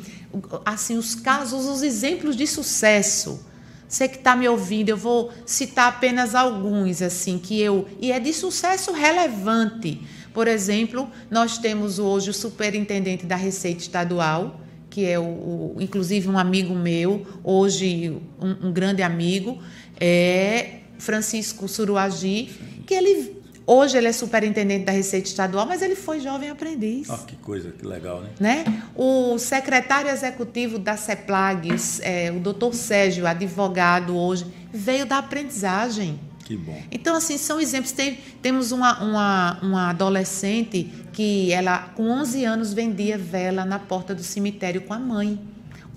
assim, 0.67 0.99
os 0.99 1.15
casos, 1.15 1.65
os 1.65 1.83
exemplos 1.83 2.37
de 2.37 2.47
sucesso. 2.47 3.43
Você 3.89 4.07
que 4.07 4.17
está 4.17 4.37
me 4.37 4.47
ouvindo, 4.47 4.91
eu 4.91 4.99
vou 4.99 5.33
citar 5.47 5.89
apenas 5.89 6.35
alguns, 6.35 7.01
assim, 7.01 7.39
que 7.39 7.59
eu. 7.59 7.89
E 7.99 8.13
é 8.13 8.21
de 8.21 8.35
sucesso 8.35 8.93
relevante. 8.93 10.03
Por 10.35 10.47
exemplo, 10.47 11.09
nós 11.31 11.57
temos 11.57 11.99
hoje 11.99 12.29
o 12.29 12.35
superintendente 12.35 13.25
da 13.25 13.37
Receita 13.37 13.81
Estadual, 13.81 14.61
que 14.97 15.05
é 15.05 15.19
o, 15.19 15.25
o 15.25 15.77
inclusive 15.79 16.27
um 16.27 16.39
amigo 16.39 16.75
meu, 16.75 17.27
hoje 17.45 18.17
um, 18.41 18.69
um 18.69 18.73
grande 18.73 19.03
amigo, 19.03 19.59
é 20.01 20.79
Francisco 20.99 21.69
Suruagi, 21.69 22.49
que 22.87 22.95
ele 22.95 23.37
Hoje 23.69 23.99
ele 23.99 24.07
é 24.07 24.13
superintendente 24.13 24.85
da 24.85 24.93
Receita 24.93 25.27
Estadual, 25.27 25.67
mas 25.67 25.83
ele 25.83 25.97
foi 25.97 26.21
jovem 26.21 26.49
aprendiz. 26.49 27.11
Ah, 27.11 27.19
que 27.27 27.35
coisa, 27.35 27.73
que 27.73 27.85
legal, 27.85 28.21
né? 28.21 28.31
né? 28.39 28.83
O 28.95 29.37
secretário 29.39 30.09
executivo 30.09 30.79
da 30.79 30.97
CEPLAG, 30.97 31.71
é, 32.03 32.31
o 32.31 32.39
doutor 32.39 32.73
Sérgio, 32.73 33.27
advogado 33.27 34.17
hoje, 34.17 34.47
veio 34.73 35.05
da 35.05 35.19
aprendizagem. 35.19 36.21
Que 36.47 36.57
bom. 36.57 36.81
Então, 36.93 37.17
assim, 37.17 37.37
são 37.37 37.61
exemplos. 37.61 37.91
Tem, 37.91 38.19
temos 38.41 38.71
uma, 38.71 39.03
uma, 39.03 39.59
uma 39.61 39.91
adolescente 39.91 40.89
que 41.13 41.53
ela, 41.53 41.91
com 41.97 42.09
11 42.09 42.45
anos, 42.45 42.73
vendia 42.73 43.19
vela 43.19 43.65
na 43.65 43.81
porta 43.81 44.15
do 44.15 44.23
cemitério 44.23 44.81
com 44.83 44.95
a 44.95 44.99
mãe. 44.99 45.41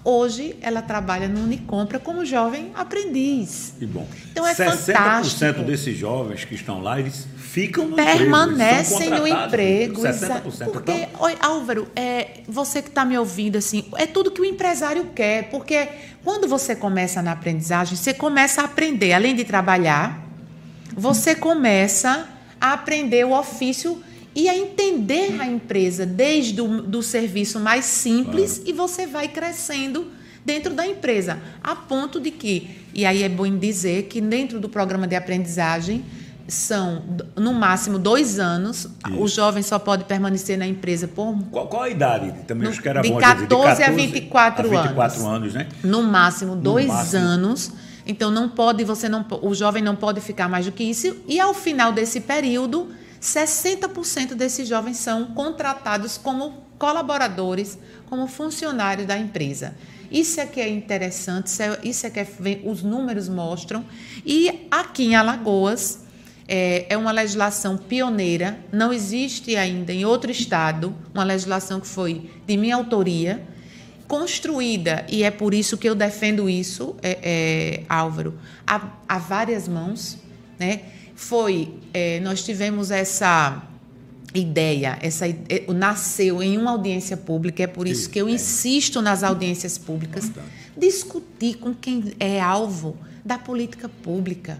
Hoje 0.03 0.55
ela 0.61 0.81
trabalha 0.81 1.27
no 1.27 1.43
Unicompra 1.43 1.99
como 1.99 2.25
jovem 2.25 2.71
aprendiz. 2.73 3.75
Que 3.77 3.85
bom. 3.85 4.07
Então 4.31 4.47
é 4.47 4.55
60% 4.55 4.55
fantástico. 4.55 5.45
60% 5.45 5.65
desses 5.65 5.97
jovens 5.97 6.45
que 6.45 6.55
estão 6.55 6.81
lá, 6.81 6.99
eles 6.99 7.27
ficam 7.37 7.87
no 7.87 7.95
Permanecem 7.95 9.07
emprego, 9.07 9.19
no 9.19 9.27
emprego. 9.27 10.01
60%. 10.01 10.71
Porque, 10.71 10.91
então... 10.91 11.21
oi, 11.21 11.37
Álvaro, 11.39 11.87
é, 11.95 12.41
você 12.47 12.81
que 12.81 12.87
está 12.87 13.05
me 13.05 13.17
ouvindo, 13.19 13.57
assim, 13.57 13.85
é 13.97 14.07
tudo 14.07 14.31
que 14.31 14.41
o 14.41 14.45
empresário 14.45 15.05
quer. 15.13 15.49
Porque 15.51 15.89
quando 16.23 16.47
você 16.47 16.75
começa 16.75 17.21
na 17.21 17.33
aprendizagem, 17.33 17.95
você 17.95 18.13
começa 18.13 18.61
a 18.61 18.65
aprender, 18.65 19.13
além 19.13 19.35
de 19.35 19.43
trabalhar, 19.43 20.28
você 20.99 21.33
começa 21.33 22.27
a 22.59 22.73
aprender 22.73 23.25
o 23.25 23.31
ofício 23.31 24.03
e 24.35 24.49
a 24.49 24.55
entender 24.55 25.39
a 25.39 25.47
empresa 25.47 26.05
desde 26.05 26.61
o 26.61 26.81
do 26.81 27.01
serviço 27.01 27.59
mais 27.59 27.85
simples 27.85 28.57
claro. 28.57 28.69
e 28.69 28.73
você 28.73 29.07
vai 29.07 29.27
crescendo 29.27 30.07
dentro 30.45 30.73
da 30.73 30.85
empresa, 30.85 31.39
a 31.63 31.75
ponto 31.75 32.19
de 32.19 32.31
que, 32.31 32.69
e 32.93 33.05
aí 33.05 33.23
é 33.23 33.29
bom 33.29 33.49
dizer 33.57 34.03
que 34.03 34.19
dentro 34.19 34.59
do 34.59 34.69
programa 34.69 35.07
de 35.07 35.15
aprendizagem 35.15 36.03
são 36.47 37.03
no 37.35 37.53
máximo 37.53 37.99
dois 37.99 38.39
anos. 38.39 38.87
Isso. 39.07 39.21
O 39.21 39.27
jovem 39.27 39.61
só 39.61 39.77
pode 39.77 40.05
permanecer 40.05 40.57
na 40.57 40.65
empresa 40.65 41.07
por. 41.07 41.37
Qual, 41.51 41.67
qual 41.67 41.83
a 41.83 41.89
idade? 41.89 42.33
Também 42.47 42.63
no, 42.63 42.69
acho 42.71 42.81
que 42.81 42.89
era 42.89 43.01
de 43.01 43.09
bom 43.09 43.19
14 43.19 43.35
dizer, 43.35 43.47
de 43.47 43.55
14 43.55 43.83
a 43.83 43.91
24, 43.91 44.65
a 44.65 44.83
24 44.83 45.19
anos. 45.21 45.35
anos, 45.35 45.53
né? 45.53 45.67
No 45.83 46.01
máximo 46.01 46.55
dois 46.55 46.87
no 46.87 46.93
máximo. 46.93 47.21
anos. 47.21 47.71
Então 48.09 48.31
não 48.31 48.49
pode, 48.49 48.83
você 48.83 49.07
não, 49.07 49.23
o 49.43 49.53
jovem 49.53 49.83
não 49.83 49.95
pode 49.95 50.19
ficar 50.19 50.49
mais 50.49 50.65
do 50.65 50.71
que 50.71 50.83
isso. 50.83 51.15
E 51.27 51.39
ao 51.39 51.53
final 51.53 51.91
desse 51.93 52.21
período, 52.21 52.89
60% 53.21 54.33
desses 54.33 54.67
jovens 54.67 54.97
são 54.97 55.27
contratados 55.27 56.17
como 56.17 56.63
colaboradores, 56.79 57.77
como 58.09 58.25
funcionários 58.25 59.05
da 59.05 59.15
empresa. 59.15 59.75
Isso 60.11 60.41
é 60.41 60.47
que 60.47 60.59
é 60.59 60.67
interessante, 60.67 61.51
isso 61.83 62.07
é, 62.07 62.09
é 62.09 62.11
que 62.11 62.19
é, 62.19 62.27
os 62.63 62.81
números 62.81 63.29
mostram. 63.29 63.85
E 64.25 64.67
aqui 64.71 65.03
em 65.03 65.15
Alagoas, 65.15 65.99
é, 66.47 66.87
é 66.89 66.97
uma 66.97 67.11
legislação 67.11 67.77
pioneira, 67.77 68.57
não 68.71 68.91
existe 68.91 69.55
ainda 69.55 69.93
em 69.93 70.03
outro 70.03 70.31
estado 70.31 70.95
uma 71.13 71.23
legislação 71.23 71.79
que 71.79 71.85
foi 71.85 72.27
de 72.47 72.57
minha 72.57 72.75
autoria, 72.75 73.47
construída, 74.09 75.05
e 75.07 75.23
é 75.23 75.29
por 75.29 75.53
isso 75.53 75.77
que 75.77 75.87
eu 75.87 75.93
defendo 75.93 76.49
isso, 76.49 76.95
é, 77.03 77.19
é, 77.21 77.83
Álvaro, 77.87 78.33
há, 78.65 79.19
várias 79.19 79.67
mãos, 79.67 80.17
né? 80.57 80.81
foi, 81.13 81.75
é, 81.93 82.19
nós 82.21 82.43
tivemos 82.43 82.89
essa 82.89 83.61
ideia, 84.33 84.97
essa 84.99 85.25
nasceu 85.75 86.41
em 86.41 86.57
uma 86.57 86.71
audiência 86.71 87.15
pública, 87.15 87.61
é 87.61 87.67
por 87.67 87.87
isso 87.87 88.09
que 88.09 88.19
eu 88.19 88.27
insisto 88.27 88.99
nas 88.99 89.21
audiências 89.21 89.77
públicas, 89.77 90.31
discutir 90.75 91.57
com 91.57 91.71
quem 91.71 92.11
é 92.19 92.41
alvo 92.41 92.97
da 93.23 93.37
política 93.37 93.87
pública. 93.87 94.59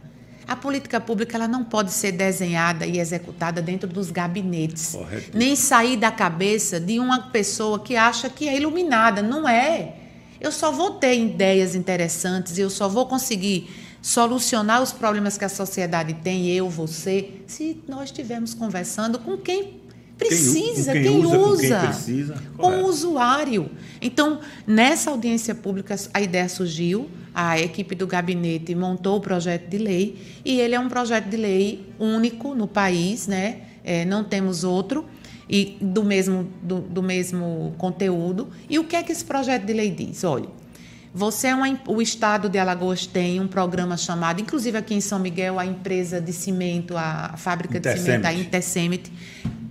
A 0.50 0.56
política 0.56 1.00
pública 1.00 1.38
ela 1.38 1.48
não 1.48 1.64
pode 1.64 1.92
ser 1.92 2.12
desenhada 2.12 2.84
e 2.84 3.00
executada 3.00 3.62
dentro 3.62 3.88
dos 3.88 4.10
gabinetes, 4.10 4.94
Correto. 4.94 5.38
nem 5.38 5.56
sair 5.56 5.96
da 5.96 6.12
cabeça 6.12 6.80
de 6.80 7.00
uma 7.00 7.30
pessoa 7.30 7.80
que 7.80 7.96
acha 7.96 8.32
que 8.32 8.50
é 8.50 8.58
iluminada. 8.58 9.22
Não 9.22 9.48
é. 9.48 9.94
Eu 10.42 10.52
só 10.52 10.72
vou 10.72 10.96
ter 10.96 11.20
ideias 11.20 11.76
interessantes 11.76 12.58
e 12.58 12.62
eu 12.62 12.70
só 12.72 12.90
vou 12.90 13.06
conseguir 13.06 13.70
solucionar 14.02 14.82
os 14.82 14.92
problemas 14.92 15.38
que 15.38 15.46
a 15.46 15.50
sociedade 15.50 16.16
tem, 16.16 16.50
eu, 16.50 16.68
você, 16.68 17.30
se 17.46 17.84
nós 17.88 18.06
estivermos 18.06 18.56
conversando 18.56 19.20
com 19.20 19.38
quem 19.38 19.82
precisa, 20.20 20.92
quem, 20.92 21.04
quem, 21.04 21.12
quem 21.14 21.26
usa, 21.26 21.40
usa, 21.40 21.80
com, 21.80 21.88
precisa, 21.88 22.44
com 22.58 22.68
o 22.68 22.86
usuário. 22.88 23.72
Então, 24.02 24.42
nessa 24.68 25.10
audiência 25.10 25.56
pública, 25.56 25.96
a 26.14 26.22
ideia 26.22 26.50
surgiu, 26.50 27.10
a 27.34 27.58
equipe 27.58 27.96
do 27.96 28.06
gabinete 28.06 28.76
montou 28.76 29.18
o 29.18 29.22
projeto 29.22 29.70
de 29.70 29.78
lei 29.78 30.22
e 30.44 30.60
ele 30.60 30.76
é 30.76 30.80
um 30.80 30.90
projeto 30.90 31.30
de 31.30 31.38
lei 31.38 31.88
único 31.98 32.54
no 32.54 32.68
país, 32.68 33.28
né? 33.28 33.62
É, 33.84 34.04
não 34.04 34.24
temos 34.24 34.66
outro 34.66 35.06
e 35.50 35.78
do 35.82 36.04
mesmo, 36.04 36.48
do, 36.62 36.80
do 36.82 37.02
mesmo 37.02 37.74
conteúdo. 37.78 38.50
E 38.70 38.78
o 38.78 38.84
que 38.84 38.96
é 38.96 39.02
que 39.02 39.12
esse 39.12 39.24
projeto 39.24 39.66
de 39.66 39.74
lei 39.74 39.90
diz? 39.90 40.24
Olha, 40.24 40.50
você 41.14 41.48
é 41.48 41.56
uma, 41.56 41.80
o 41.88 42.02
estado 42.02 42.50
de 42.50 42.60
Alagoas 42.60 43.08
tem 43.08 43.40
um 43.40 43.48
programa 43.48 43.98
chamado, 43.98 44.42
inclusive 44.42 44.78
aqui 44.78 44.94
em 44.94 45.02
São 45.02 45.18
Miguel, 45.18 45.58
a 45.58 45.66
empresa 45.66 46.22
de 46.22 46.32
cimento, 46.32 46.96
a 46.96 47.34
fábrica 47.36 47.80
de 47.80 47.98
cimento, 47.98 48.26
a 48.26 48.34
Intercemit, 48.34 49.12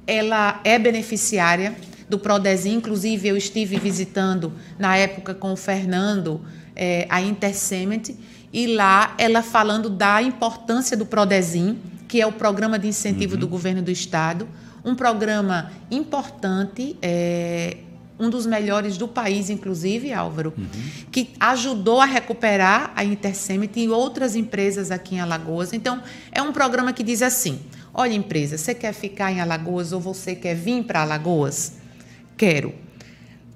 ela 0.09 0.61
é 0.65 0.79
beneficiária 0.79 1.77
do 2.09 2.19
Prodesi, 2.19 2.71
inclusive 2.71 3.29
eu 3.29 3.37
estive 3.37 3.79
visitando 3.79 4.55
na 4.79 4.97
época 4.97 5.35
com 5.35 5.53
o 5.53 5.57
Fernando 5.57 6.41
é, 6.75 7.07
a 7.11 7.21
Intercement 7.21 8.15
e 8.51 8.67
lá 8.69 9.15
ela 9.19 9.43
falando 9.43 9.91
da 9.91 10.23
importância 10.23 10.97
do 10.97 11.05
Prodesim, 11.05 11.79
que 12.09 12.23
é 12.23 12.27
o 12.27 12.33
programa 12.33 12.79
de 12.79 12.89
incentivo 12.89 13.35
uhum. 13.35 13.41
do 13.41 13.47
governo 13.47 13.83
do 13.83 13.91
estado, 13.91 14.49
um 14.83 14.95
programa 14.95 15.71
importante, 15.91 16.97
é, 17.03 17.77
um 18.19 18.31
dos 18.31 18.47
melhores 18.47 18.97
do 18.97 19.07
país, 19.07 19.51
inclusive, 19.51 20.11
Álvaro, 20.13 20.55
uhum. 20.57 20.67
que 21.13 21.31
ajudou 21.39 22.01
a 22.01 22.07
recuperar 22.07 22.93
a 22.97 23.05
Intercement 23.05 23.69
e 23.77 23.89
outras 23.89 24.35
empresas 24.35 24.91
aqui 24.91 25.17
em 25.17 25.21
Alagoas. 25.21 25.75
Então, 25.75 26.03
é 26.33 26.41
um 26.41 26.53
programa 26.53 26.93
que 26.95 27.03
diz 27.03 27.21
assim: 27.21 27.61
olha, 27.93 28.15
empresa, 28.15 28.57
você 28.59 28.75
quer 28.75 28.93
ficar 28.93 29.33
em 29.33 29.41
Alagoas 29.41 29.93
ou 29.93 30.01
você 30.01 30.35
quer 30.35 30.55
vir 30.55 30.85
para 30.85 31.03
Alagoas? 31.03 31.75
Quero. 32.37 32.75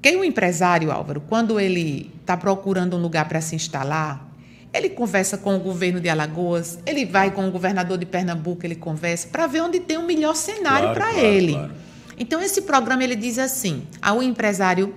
Quem 0.01 0.17
o 0.17 0.25
empresário, 0.25 0.91
Álvaro, 0.91 1.21
quando 1.21 1.61
ele 1.61 2.11
está 2.21 2.37
procurando 2.37 2.97
um 2.97 3.01
lugar 3.01 3.29
para 3.29 3.41
se 3.41 3.55
instalar, 3.55 4.29
ele 4.75 4.89
conversa 4.89 5.37
com 5.37 5.55
o 5.55 5.61
governo 5.61 6.01
de 6.01 6.09
Alagoas, 6.09 6.79
ele 6.85 7.05
vai 7.05 7.31
com 7.31 7.47
o 7.47 7.51
governador 7.51 7.99
de 7.99 8.07
Pernambuco, 8.07 8.67
ele 8.67 8.75
conversa 8.75 9.29
para 9.29 9.47
ver 9.47 9.61
onde 9.61 9.79
tem 9.79 9.99
o 9.99 10.07
melhor 10.07 10.35
cenário 10.35 10.89
claro, 10.89 10.95
para 10.95 11.13
claro, 11.13 11.27
ele. 11.27 11.53
Claro. 11.53 11.73
Então, 12.19 12.43
esse 12.43 12.63
programa 12.63 13.05
ele 13.05 13.17
diz 13.17 13.39
assim: 13.39 13.87
ao 14.01 14.23
empresário, 14.23 14.95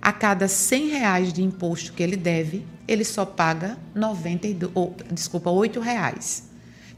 a 0.00 0.12
cada 0.12 0.48
100 0.48 0.88
reais 0.88 1.32
de 1.32 1.42
imposto 1.42 1.92
que 1.92 2.02
ele 2.02 2.16
deve, 2.16 2.66
ele 2.88 3.04
só 3.04 3.24
paga 3.24 3.78
92, 3.94 4.72
ou, 4.74 4.96
desculpa, 5.12 5.50
8 5.50 5.78
reais. 5.80 6.49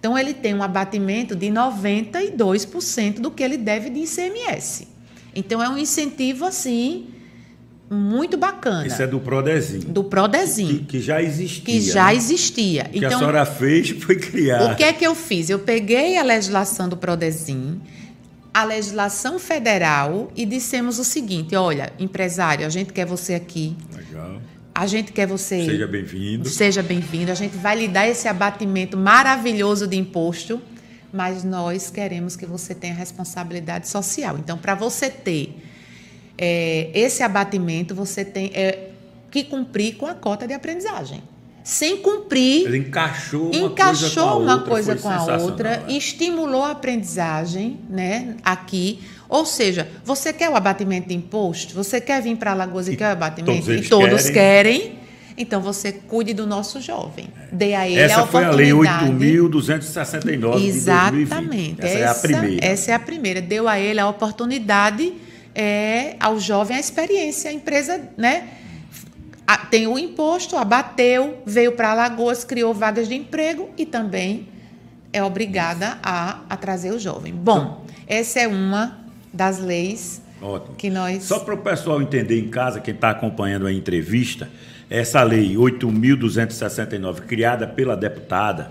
Então, 0.03 0.19
ele 0.19 0.35
tem 0.35 0.53
um 0.53 0.65
abatimento 0.65 1.37
de 1.37 1.47
92% 1.47 3.21
do 3.21 3.31
que 3.31 3.41
ele 3.41 3.57
deve 3.57 3.89
de 3.89 4.01
ICMS. 4.01 4.89
Então, 5.33 5.63
é 5.63 5.69
um 5.69 5.79
incentivo 5.79 6.45
assim 6.45 7.07
muito 7.89 8.37
bacana. 8.37 8.85
Isso 8.85 9.01
é 9.01 9.07
do 9.07 9.21
Prodezim. 9.21 9.79
Do 9.79 10.03
Prodezim. 10.03 10.67
Que, 10.67 10.85
que 10.87 11.01
já 11.01 11.23
existia. 11.23 11.65
Que 11.65 11.81
já 11.81 12.07
né? 12.07 12.17
existia. 12.17 12.87
O 12.89 12.91
que 12.91 12.99
então, 12.99 13.11
a 13.11 13.19
senhora 13.19 13.47
fez 13.47 13.91
foi 14.03 14.17
criar. 14.17 14.73
O 14.73 14.75
que 14.75 14.83
é 14.83 14.93
que 14.93 15.07
eu 15.07 15.15
fiz? 15.15 15.49
Eu 15.49 15.61
peguei 15.61 16.19
a 16.19 16.25
legislação 16.25 16.89
do 16.89 16.97
Prodezim, 16.97 17.81
a 18.53 18.65
legislação 18.65 19.39
federal 19.39 20.33
e 20.35 20.45
dissemos 20.45 20.99
o 20.99 21.05
seguinte: 21.05 21.55
olha, 21.55 21.93
empresário, 21.97 22.67
a 22.67 22.69
gente 22.69 22.93
quer 22.93 23.07
você 23.07 23.35
aqui. 23.35 23.77
Legal. 23.95 24.43
A 24.75 24.87
gente 24.87 25.13
quer 25.13 25.27
você. 25.27 25.65
Seja 25.65 25.87
bem-vindo. 25.87 26.49
Seja 26.49 26.83
bem-vindo. 26.83 27.31
A 27.31 27.35
gente 27.35 27.57
vai 27.57 27.77
lhe 27.79 27.89
dar 27.89 28.09
esse 28.09 28.27
abatimento 28.27 28.97
maravilhoso 28.97 29.87
de 29.87 29.97
imposto, 29.97 30.61
mas 31.13 31.45
nós 31.45 31.91
queremos 31.91 32.37
que 32.37 32.47
você 32.47 32.75
tenha 32.75 32.95
responsabilidade 32.95 33.89
social. 33.89 34.39
Então, 34.39 34.57
para 34.57 34.75
você 34.75 35.11
ter 35.11 35.57
é, 36.39 36.91
esse 36.95 37.23
abatimento, 37.23 37.95
você 37.95 38.25
tem 38.25 38.51
é, 38.55 38.91
que 39.31 39.45
cumprir 39.45 39.97
com 39.97 40.07
a 40.07 40.15
cota 40.15 40.47
de 40.47 40.55
aprendizagem 40.55 41.23
sem 41.65 41.99
cumprir. 41.99 42.67
Ele 42.67 42.79
encaixou 42.79 43.55
uma 43.55 43.67
encaixou 43.67 43.71
coisa 43.71 44.17
com 44.17 44.29
a 44.29 44.37
uma 44.37 44.55
outra, 44.55 44.71
coisa 44.71 44.97
com 44.97 45.09
a 45.09 45.37
outra, 45.37 45.85
é. 45.89 45.93
estimulou 45.93 46.65
a 46.65 46.73
aprendizagem, 46.73 47.79
né, 47.89 48.37
aqui. 48.43 49.01
Ou 49.33 49.47
seja, 49.47 49.89
você 50.05 50.31
quer 50.31 50.51
o 50.51 50.55
abatimento 50.55 51.09
de 51.09 51.15
imposto? 51.15 51.75
Você 51.75 52.03
quer 52.03 52.21
vir 52.21 52.37
para 52.37 52.51
Alagoas 52.53 52.87
e, 52.87 52.93
e 52.93 52.97
quer 52.99 53.09
o 53.09 53.13
abatimento? 53.13 53.65
Todos 53.65 53.87
e 53.87 53.89
todos 53.89 54.29
querem. 54.29 54.81
querem. 54.81 54.99
Então 55.39 55.63
você 55.63 55.91
cuide 55.91 56.35
do 56.35 56.47
nosso 56.47 56.83
jovem. 56.83 57.31
Dê 57.51 57.73
a 57.75 57.89
ele 57.89 57.99
Essa 57.99 58.25
a 58.25 58.27
foi 58.27 58.45
a 58.45 58.51
lei 58.51 58.73
8.269 58.73 60.63
Exatamente. 60.63 61.81
Essa, 61.81 61.99
essa, 61.99 61.99
é 61.99 62.07
a 62.07 62.15
primeira. 62.15 62.67
Essa 62.67 62.91
é 62.91 62.95
a 62.95 62.99
primeira. 62.99 63.41
Deu 63.41 63.67
a 63.67 63.81
ele 63.81 63.99
a 63.99 64.07
oportunidade, 64.07 65.15
é, 65.55 66.15
ao 66.21 66.39
jovem, 66.39 66.77
a 66.77 66.81
experiência. 66.81 67.51
A 67.51 67.55
empresa, 67.55 68.03
né? 68.19 68.49
tem 69.71 69.87
o 69.87 69.99
imposto, 69.99 70.59
abateu, 70.59 71.39
veio 71.47 71.73
para 71.73 71.93
Alagoas, 71.93 72.45
criou 72.45 72.75
vagas 72.75 73.09
de 73.09 73.15
emprego 73.15 73.71
e 73.79 73.87
também 73.87 74.47
é 75.11 75.25
obrigada 75.25 75.99
a, 76.03 76.41
a 76.51 76.57
trazer 76.59 76.93
o 76.93 76.99
jovem. 76.99 77.33
Bom, 77.33 77.87
essa 78.07 78.41
é 78.41 78.47
uma 78.47 79.02
das 79.33 79.59
leis 79.59 80.23
Ótimo. 80.41 80.75
que 80.77 80.91
nós. 80.91 81.25
Só 81.25 81.39
para 81.41 81.55
o 81.55 81.59
pessoal 81.59 82.03
entender 82.03 82.39
em 82.39 82.49
casa, 82.49 82.81
quem 82.81 82.95
está 82.95 83.11
acompanhando 83.11 83.67
a 83.67 83.73
entrevista, 83.73 84.49
essa 84.91 85.23
lei 85.23 85.55
8.269, 85.55 87.21
criada 87.21 87.67
pela 87.67 87.97
deputada, 87.97 88.71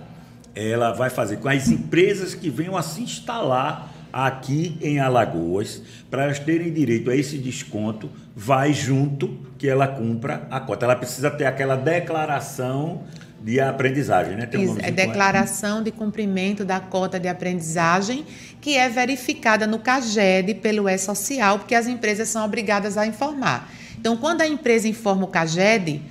ela 0.53 0.91
vai 0.91 1.09
fazer 1.09 1.37
com 1.37 1.49
as 1.49 1.67
empresas 1.69 2.35
que 2.35 2.49
venham 2.49 2.77
a 2.77 2.81
se 2.81 3.01
instalar 3.01 3.91
aqui 4.11 4.77
em 4.81 4.99
Alagoas, 4.99 5.81
para 6.09 6.23
elas 6.25 6.39
terem 6.39 6.71
direito 6.71 7.09
a 7.09 7.15
esse 7.15 7.37
desconto, 7.37 8.09
vai 8.35 8.73
junto 8.73 9.37
que 9.57 9.67
ela 9.67 9.87
cumpra 9.87 10.47
a 10.51 10.59
cota. 10.59 10.85
Ela 10.85 10.95
precisa 10.95 11.31
ter 11.31 11.45
aquela 11.45 11.75
declaração 11.75 13.03
de 13.43 13.59
aprendizagem, 13.59 14.35
né? 14.35 14.45
Tem 14.45 14.69
um 14.69 14.77
é 14.79 14.91
declaração 14.91 15.81
de 15.81 15.91
cumprimento 15.91 16.63
da 16.63 16.79
cota 16.79 17.19
de 17.19 17.27
aprendizagem, 17.27 18.23
que 18.61 18.77
é 18.77 18.87
verificada 18.87 19.65
no 19.65 19.79
CAGED 19.79 20.55
pelo 20.55 20.87
E-Social, 20.87 21.57
porque 21.57 21.73
as 21.73 21.87
empresas 21.87 22.29
são 22.29 22.45
obrigadas 22.45 22.97
a 22.97 23.07
informar. 23.07 23.71
Então, 23.99 24.15
quando 24.15 24.41
a 24.41 24.47
empresa 24.47 24.87
informa 24.87 25.25
o 25.25 25.27
CAGED, 25.27 26.01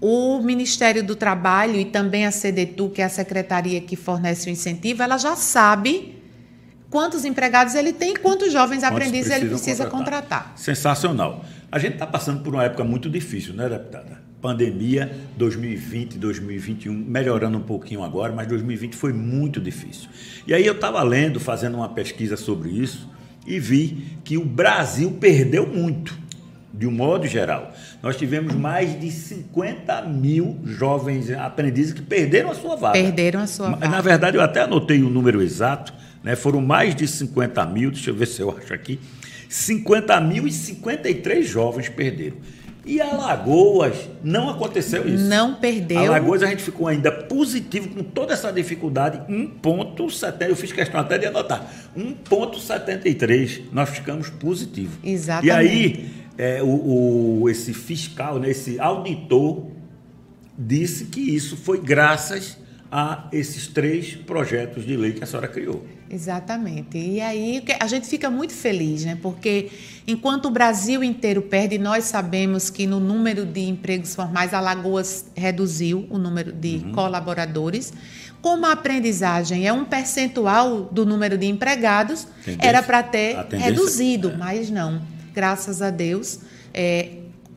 o 0.00 0.40
Ministério 0.40 1.04
do 1.04 1.14
Trabalho 1.14 1.76
e 1.76 1.84
também 1.84 2.24
a 2.24 2.30
CDTU, 2.30 2.88
que 2.88 3.02
é 3.02 3.04
a 3.04 3.08
secretaria 3.10 3.80
que 3.80 3.96
fornece 3.96 4.48
o 4.48 4.50
incentivo, 4.50 5.02
ela 5.02 5.18
já 5.18 5.36
sabe 5.36 6.22
quantos 6.88 7.24
empregados 7.24 7.74
ele 7.74 7.92
tem 7.92 8.14
e 8.14 8.16
quantos 8.16 8.50
jovens 8.50 8.80
quantos 8.80 8.96
aprendizes 8.96 9.30
ele 9.30 9.48
precisa 9.48 9.86
contratar. 9.86 10.44
contratar. 10.44 10.52
Sensacional. 10.56 11.44
A 11.70 11.78
gente 11.78 11.94
está 11.94 12.06
passando 12.06 12.42
por 12.42 12.54
uma 12.54 12.64
época 12.64 12.82
muito 12.82 13.10
difícil, 13.10 13.52
né, 13.52 13.68
deputada? 13.68 14.27
Pandemia 14.40 15.10
2020, 15.36 16.16
2021, 16.18 16.92
melhorando 16.92 17.58
um 17.58 17.62
pouquinho 17.62 18.04
agora, 18.04 18.32
mas 18.32 18.46
2020 18.46 18.94
foi 18.94 19.12
muito 19.12 19.60
difícil. 19.60 20.08
E 20.46 20.54
aí 20.54 20.64
eu 20.64 20.74
estava 20.74 21.02
lendo, 21.02 21.40
fazendo 21.40 21.76
uma 21.76 21.88
pesquisa 21.88 22.36
sobre 22.36 22.70
isso, 22.70 23.08
e 23.46 23.58
vi 23.58 24.18
que 24.22 24.36
o 24.36 24.44
Brasil 24.44 25.10
perdeu 25.20 25.66
muito, 25.66 26.16
de 26.72 26.86
um 26.86 26.90
modo 26.92 27.26
geral. 27.26 27.72
Nós 28.00 28.16
tivemos 28.16 28.54
mais 28.54 28.98
de 29.00 29.10
50 29.10 30.02
mil 30.02 30.58
jovens 30.64 31.30
aprendizes 31.32 31.92
que 31.92 32.02
perderam 32.02 32.50
a 32.50 32.54
sua 32.54 32.76
vaga. 32.76 32.92
Perderam 32.92 33.40
a 33.40 33.46
sua 33.46 33.70
vaga. 33.70 33.88
Na 33.88 34.00
verdade, 34.00 34.36
eu 34.36 34.42
até 34.42 34.60
anotei 34.60 35.02
o 35.02 35.10
número 35.10 35.42
exato, 35.42 35.92
né? 36.22 36.36
Foram 36.36 36.60
mais 36.60 36.94
de 36.94 37.08
50 37.08 37.66
mil, 37.66 37.90
deixa 37.90 38.10
eu 38.10 38.14
ver 38.14 38.26
se 38.26 38.40
eu 38.40 38.56
acho 38.56 38.72
aqui, 38.72 39.00
50 39.48 40.20
mil 40.20 40.46
e 40.46 40.52
53 40.52 41.48
jovens 41.48 41.88
perderam. 41.88 42.36
E 42.88 43.02
Alagoas 43.02 44.08
não 44.24 44.48
aconteceu 44.48 45.06
isso. 45.06 45.24
Não 45.26 45.56
perdeu. 45.56 45.98
Alagoas 45.98 46.42
a 46.42 46.46
gente 46.46 46.62
ficou 46.62 46.88
ainda 46.88 47.12
positivo 47.12 47.90
com 47.90 48.02
toda 48.02 48.32
essa 48.32 48.50
dificuldade, 48.50 49.20
1,70. 49.30 50.48
Eu 50.48 50.56
fiz 50.56 50.72
questão 50.72 50.98
até 50.98 51.18
de 51.18 51.26
anotar. 51.26 51.70
1,73. 51.94 53.64
Nós 53.70 53.90
ficamos 53.90 54.30
positivos. 54.30 54.96
Exatamente. 55.04 55.46
E 55.46 55.50
aí, 55.50 56.10
é, 56.38 56.62
o, 56.62 57.42
o, 57.42 57.50
esse 57.50 57.74
fiscal, 57.74 58.38
né, 58.38 58.48
esse 58.48 58.80
auditor, 58.80 59.66
disse 60.56 61.04
que 61.04 61.20
isso 61.20 61.58
foi 61.58 61.78
graças 61.78 62.56
a 62.90 63.28
esses 63.32 63.66
três 63.66 64.14
projetos 64.14 64.84
de 64.86 64.96
lei 64.96 65.12
que 65.12 65.22
a 65.22 65.26
senhora 65.26 65.48
criou. 65.48 65.84
Exatamente. 66.10 66.96
E 66.96 67.20
aí 67.20 67.62
a 67.78 67.86
gente 67.86 68.08
fica 68.08 68.30
muito 68.30 68.54
feliz, 68.54 69.04
né? 69.04 69.18
Porque 69.20 69.70
enquanto 70.06 70.46
o 70.46 70.50
Brasil 70.50 71.04
inteiro 71.04 71.42
perde, 71.42 71.78
nós 71.78 72.04
sabemos 72.04 72.70
que 72.70 72.86
no 72.86 72.98
número 72.98 73.44
de 73.44 73.60
empregos 73.60 74.14
formais, 74.14 74.54
Alagoas 74.54 75.26
reduziu 75.36 76.06
o 76.08 76.16
número 76.16 76.50
de 76.50 76.82
uhum. 76.84 76.92
colaboradores. 76.92 77.92
Como 78.40 78.64
a 78.64 78.72
aprendizagem 78.72 79.66
é 79.66 79.72
um 79.72 79.84
percentual 79.84 80.84
do 80.84 81.04
número 81.04 81.36
de 81.36 81.46
empregados, 81.46 82.26
tendência, 82.44 82.68
era 82.68 82.82
para 82.82 83.02
ter 83.02 83.36
reduzido, 83.50 84.30
é. 84.30 84.36
mas 84.36 84.70
não. 84.70 85.02
Graças 85.34 85.82
a 85.82 85.90
Deus, 85.90 86.40
é, 86.72 87.10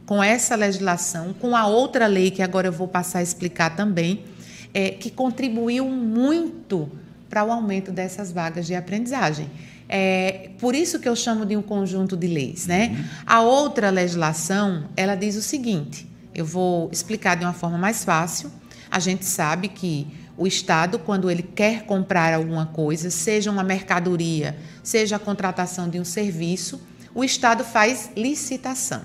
com 0.05 0.21
essa 0.21 0.55
legislação, 0.55 1.33
com 1.33 1.55
a 1.55 1.67
outra 1.67 2.07
lei 2.07 2.31
que 2.31 2.41
agora 2.41 2.67
eu 2.67 2.71
vou 2.71 2.87
passar 2.87 3.19
a 3.19 3.23
explicar 3.23 3.75
também, 3.75 4.25
é, 4.73 4.91
que 4.91 5.09
contribuiu 5.09 5.87
muito 5.87 6.89
para 7.29 7.43
o 7.43 7.51
aumento 7.51 7.91
dessas 7.91 8.31
vagas 8.31 8.67
de 8.67 8.75
aprendizagem. 8.75 9.49
É, 9.87 10.51
por 10.57 10.73
isso 10.73 10.99
que 10.99 11.09
eu 11.09 11.15
chamo 11.15 11.45
de 11.45 11.57
um 11.57 11.61
conjunto 11.61 12.15
de 12.15 12.27
leis. 12.27 12.67
Né? 12.67 12.89
Uhum. 12.89 13.05
A 13.25 13.41
outra 13.41 13.89
legislação, 13.89 14.85
ela 14.95 15.15
diz 15.15 15.35
o 15.35 15.41
seguinte, 15.41 16.07
eu 16.33 16.45
vou 16.45 16.89
explicar 16.91 17.35
de 17.35 17.43
uma 17.43 17.53
forma 17.53 17.77
mais 17.77 18.03
fácil. 18.03 18.51
A 18.89 18.99
gente 18.99 19.25
sabe 19.25 19.67
que 19.67 20.07
o 20.37 20.47
Estado, 20.47 20.97
quando 20.97 21.29
ele 21.29 21.43
quer 21.43 21.83
comprar 21.83 22.33
alguma 22.33 22.65
coisa, 22.67 23.09
seja 23.09 23.51
uma 23.51 23.63
mercadoria, 23.63 24.57
seja 24.81 25.17
a 25.17 25.19
contratação 25.19 25.89
de 25.89 25.99
um 25.99 26.05
serviço, 26.05 26.81
o 27.13 27.23
Estado 27.23 27.63
faz 27.63 28.09
licitação, 28.15 29.03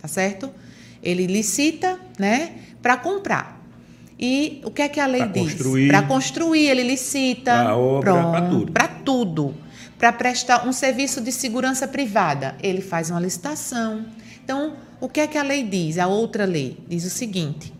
tá 0.00 0.06
certo? 0.06 0.50
Ele 1.02 1.26
licita, 1.26 1.98
né, 2.18 2.52
para 2.80 2.96
comprar. 2.96 3.61
E 4.24 4.60
o 4.64 4.70
que 4.70 4.82
é 4.82 4.88
que 4.88 5.00
a 5.00 5.06
lei 5.06 5.26
pra 5.26 5.32
diz? 5.32 5.56
Para 5.88 6.02
construir, 6.02 6.68
ele 6.68 6.84
licita. 6.84 7.50
Para 7.50 7.76
obra, 7.76 8.12
para 8.12 8.48
tudo. 8.48 8.72
Para 8.72 8.88
tudo. 8.88 9.54
Para 9.98 10.12
prestar 10.12 10.64
um 10.64 10.72
serviço 10.72 11.20
de 11.20 11.32
segurança 11.32 11.88
privada, 11.88 12.54
ele 12.62 12.80
faz 12.80 13.10
uma 13.10 13.18
licitação. 13.18 14.06
Então, 14.44 14.74
o 15.00 15.08
que 15.08 15.18
é 15.18 15.26
que 15.26 15.36
a 15.36 15.42
lei 15.42 15.64
diz? 15.64 15.98
A 15.98 16.06
outra 16.06 16.44
lei 16.44 16.78
diz 16.88 17.04
o 17.04 17.10
seguinte: 17.10 17.74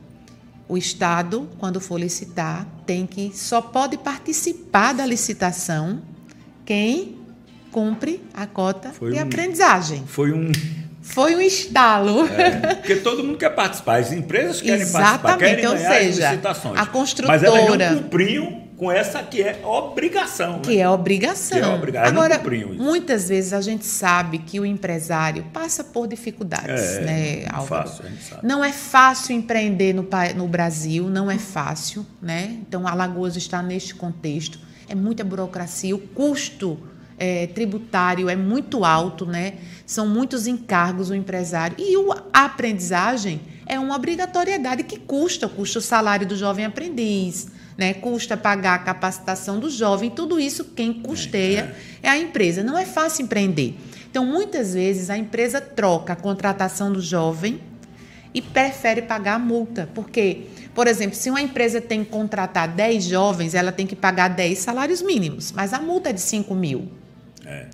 o 0.69 0.77
Estado, 0.77 1.49
quando 1.59 1.81
for 1.81 2.01
licitar, 2.01 2.67
tem 2.85 3.07
que 3.07 3.31
só 3.33 3.63
pode 3.63 3.97
participar 3.97 4.95
da 4.95 5.07
licitação 5.07 6.03
quem 6.67 7.19
cumpre 7.71 8.21
a 8.35 8.47
cota 8.49 8.91
foi 8.91 9.13
de 9.13 9.19
um, 9.19 9.23
aprendizagem. 9.23 10.03
Foi 10.07 10.33
um 10.33 10.51
foi 11.03 11.35
um 11.35 11.41
estalo. 11.41 12.27
É, 12.29 12.75
porque 12.77 12.97
todo 12.97 13.25
mundo 13.25 13.37
quer 13.37 13.51
participar, 13.51 14.01
as 14.01 14.13
empresas 14.13 14.61
querem 14.61 14.83
Exatamente, 14.83 15.23
participar, 15.23 15.39
querem 15.39 15.67
ou 15.67 15.75
ganhar 15.75 15.91
seja, 15.91 16.25
as 16.25 16.31
licitações. 16.31 16.79
A 16.79 16.87
construtora. 16.87 17.39
Mas 17.39 17.43
elas 17.43 17.79
não 17.79 17.99
cumpriam 17.99 18.63
com 18.77 18.91
essa 18.91 19.23
que 19.23 19.43
é 19.43 19.61
obrigação. 19.65 20.61
Que 20.61 20.77
né? 20.77 20.83
é 20.83 20.89
obrigação. 20.89 21.59
Que 21.59 21.65
é 21.65 21.69
obrigação. 21.69 22.09
Agora, 22.09 22.41
muitas 22.77 23.29
vezes 23.29 23.53
a 23.53 23.61
gente 23.61 23.85
sabe 23.85 24.39
que 24.39 24.59
o 24.59 24.67
empresário 24.67 25.45
passa 25.53 25.85
por 25.85 26.07
dificuldades, 26.07 26.97
é, 26.97 27.01
né, 27.01 27.45
Álvaro? 27.53 27.89
Fácil, 27.89 28.07
a 28.07 28.09
gente 28.09 28.25
sabe. 28.25 28.47
Não 28.47 28.65
é 28.65 28.73
fácil 28.73 29.37
empreender 29.37 29.93
no, 29.93 30.09
no 30.37 30.49
Brasil, 30.49 31.09
não 31.09 31.31
é 31.31 31.39
fácil, 31.39 32.07
né? 32.21 32.59
Então, 32.61 32.87
Alagoas 32.87 33.37
está 33.37 33.63
neste 33.63 33.95
contexto. 33.95 34.59
É 34.89 34.95
muita 34.95 35.23
burocracia, 35.25 35.95
o 35.95 35.99
custo 35.99 36.79
é, 37.23 37.47
tributário 37.47 38.29
é 38.29 38.35
muito 38.35 38.85
alto, 38.85 39.25
né? 39.25 39.55
São 39.87 40.09
muitos 40.09 40.49
encargos 40.49 41.09
o 41.09 41.15
empresário. 41.15 41.77
E 41.79 41.97
o, 41.97 42.11
a 42.33 42.47
aprendizagem 42.47 43.41
é 43.65 43.79
uma 43.79 43.95
obrigatoriedade 43.95 44.83
que 44.83 44.99
custa, 44.99 45.49
custa 45.49 45.79
o 45.79 45.83
salário 45.83 46.27
do 46.27 46.35
jovem 46.35 46.65
aprendiz, 46.65 47.47
né? 47.79 47.95
custa 47.95 48.37
pagar 48.37 48.75
a 48.75 48.79
capacitação 48.81 49.61
do 49.61 49.71
jovem, 49.71 50.11
tudo 50.11 50.41
isso 50.41 50.65
quem 50.65 50.93
custeia 50.93 51.77
é, 52.03 52.09
é 52.09 52.11
a 52.11 52.19
empresa. 52.19 52.65
Não 52.65 52.77
é 52.77 52.85
fácil 52.85 53.23
empreender. 53.23 53.77
Então, 54.11 54.27
muitas 54.27 54.75
vezes, 54.75 55.09
a 55.09 55.17
empresa 55.17 55.61
troca 55.61 56.15
a 56.15 56.17
contratação 56.17 56.93
do 56.93 57.01
jovem 57.01 57.61
e 58.35 58.43
prefere 58.43 59.03
pagar 59.03 59.35
a 59.35 59.39
multa. 59.39 59.89
Porque, 59.95 60.47
por 60.75 60.89
exemplo, 60.89 61.15
se 61.15 61.31
uma 61.31 61.41
empresa 61.41 61.81
tem 61.81 62.03
que 62.03 62.11
contratar 62.11 62.67
10 62.67 63.05
jovens, 63.05 63.55
ela 63.55 63.71
tem 63.71 63.87
que 63.87 63.95
pagar 63.95 64.27
10 64.27 64.59
salários 64.59 65.01
mínimos, 65.01 65.53
mas 65.53 65.73
a 65.73 65.81
multa 65.81 66.11
é 66.11 66.13
de 66.13 66.21
5 66.21 66.53
mil. 66.53 67.02
É. 67.53 67.67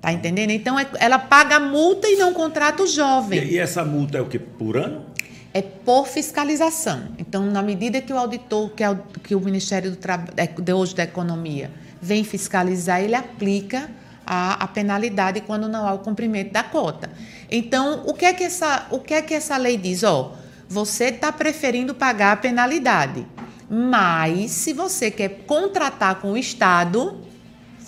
Tá 0.00 0.12
entendendo? 0.12 0.50
Então 0.50 0.78
é, 0.78 0.86
ela 1.00 1.18
paga 1.18 1.56
a 1.56 1.60
multa 1.60 2.06
e 2.08 2.16
não 2.16 2.34
contrata 2.34 2.82
o 2.82 2.86
jovem. 2.86 3.42
E, 3.42 3.52
e 3.52 3.58
essa 3.58 3.84
multa 3.84 4.18
é 4.18 4.20
o 4.20 4.26
que 4.26 4.38
por 4.38 4.76
ano? 4.76 5.06
É 5.52 5.62
por 5.62 6.06
fiscalização. 6.06 7.08
Então, 7.16 7.46
na 7.46 7.62
medida 7.62 8.00
que 8.00 8.12
o 8.12 8.18
auditor, 8.18 8.70
que, 8.70 8.82
é 8.82 8.90
o, 8.90 8.96
que 9.22 9.34
o 9.34 9.40
Ministério 9.40 9.90
do 9.90 9.96
Trabalho, 9.96 10.32
de 10.58 10.72
hoje 10.72 10.94
da 10.94 11.04
Economia, 11.04 11.70
vem 12.02 12.22
fiscalizar, 12.22 13.02
ele 13.02 13.14
aplica 13.14 13.88
a, 14.26 14.64
a, 14.64 14.68
penalidade 14.68 15.40
quando 15.40 15.68
não 15.68 15.86
há 15.86 15.94
o 15.94 16.00
cumprimento 16.00 16.52
da 16.52 16.62
cota. 16.62 17.10
Então, 17.50 18.02
o 18.06 18.12
que 18.12 18.24
é 18.24 18.32
que 18.32 18.44
essa, 18.44 18.86
o 18.90 18.98
que 18.98 19.14
é 19.14 19.22
que 19.22 19.32
essa 19.32 19.56
lei 19.56 19.76
diz? 19.76 20.02
Ó, 20.02 20.34
você 20.68 21.04
está 21.04 21.32
preferindo 21.32 21.94
pagar 21.94 22.32
a 22.32 22.36
penalidade, 22.36 23.26
mas 23.70 24.50
se 24.50 24.72
você 24.72 25.10
quer 25.10 25.44
contratar 25.46 26.16
com 26.16 26.32
o 26.32 26.36
Estado, 26.36 27.20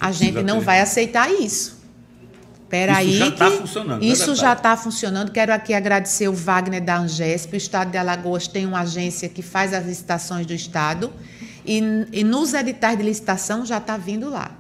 a 0.01 0.13
gente 0.13 0.43
não 0.43 0.61
vai 0.61 0.81
aceitar 0.81 1.31
isso. 1.31 1.77
Peraí, 2.69 3.11
isso 3.11 3.19
já 3.19 3.29
está 3.29 3.51
funcionando. 3.51 4.03
É 4.03 4.07
isso 4.07 4.35
já 4.35 4.53
está 4.53 4.77
funcionando. 4.77 5.31
Quero 5.31 5.53
aqui 5.53 5.73
agradecer 5.73 6.29
o 6.29 6.33
Wagner 6.33 6.83
da 6.83 6.99
Angesp. 6.99 7.55
O 7.55 7.57
Estado 7.57 7.91
de 7.91 7.99
Alagoas 7.99 8.49
tem 8.49 8.67
uma 8.67 8.81
agência 8.81 9.29
que 9.29 9.43
faz 9.43 9.73
as 9.73 9.87
licitações 9.87 10.47
do 10.47 10.53
Estado. 10.53 11.13
E, 11.65 11.81
e 12.13 12.25
nos 12.25 12.55
editais 12.55 12.97
de 12.97 13.05
licitação 13.05 13.65
já 13.65 13.79
está 13.79 13.97
vindo 13.97 14.29
lá. 14.29 14.51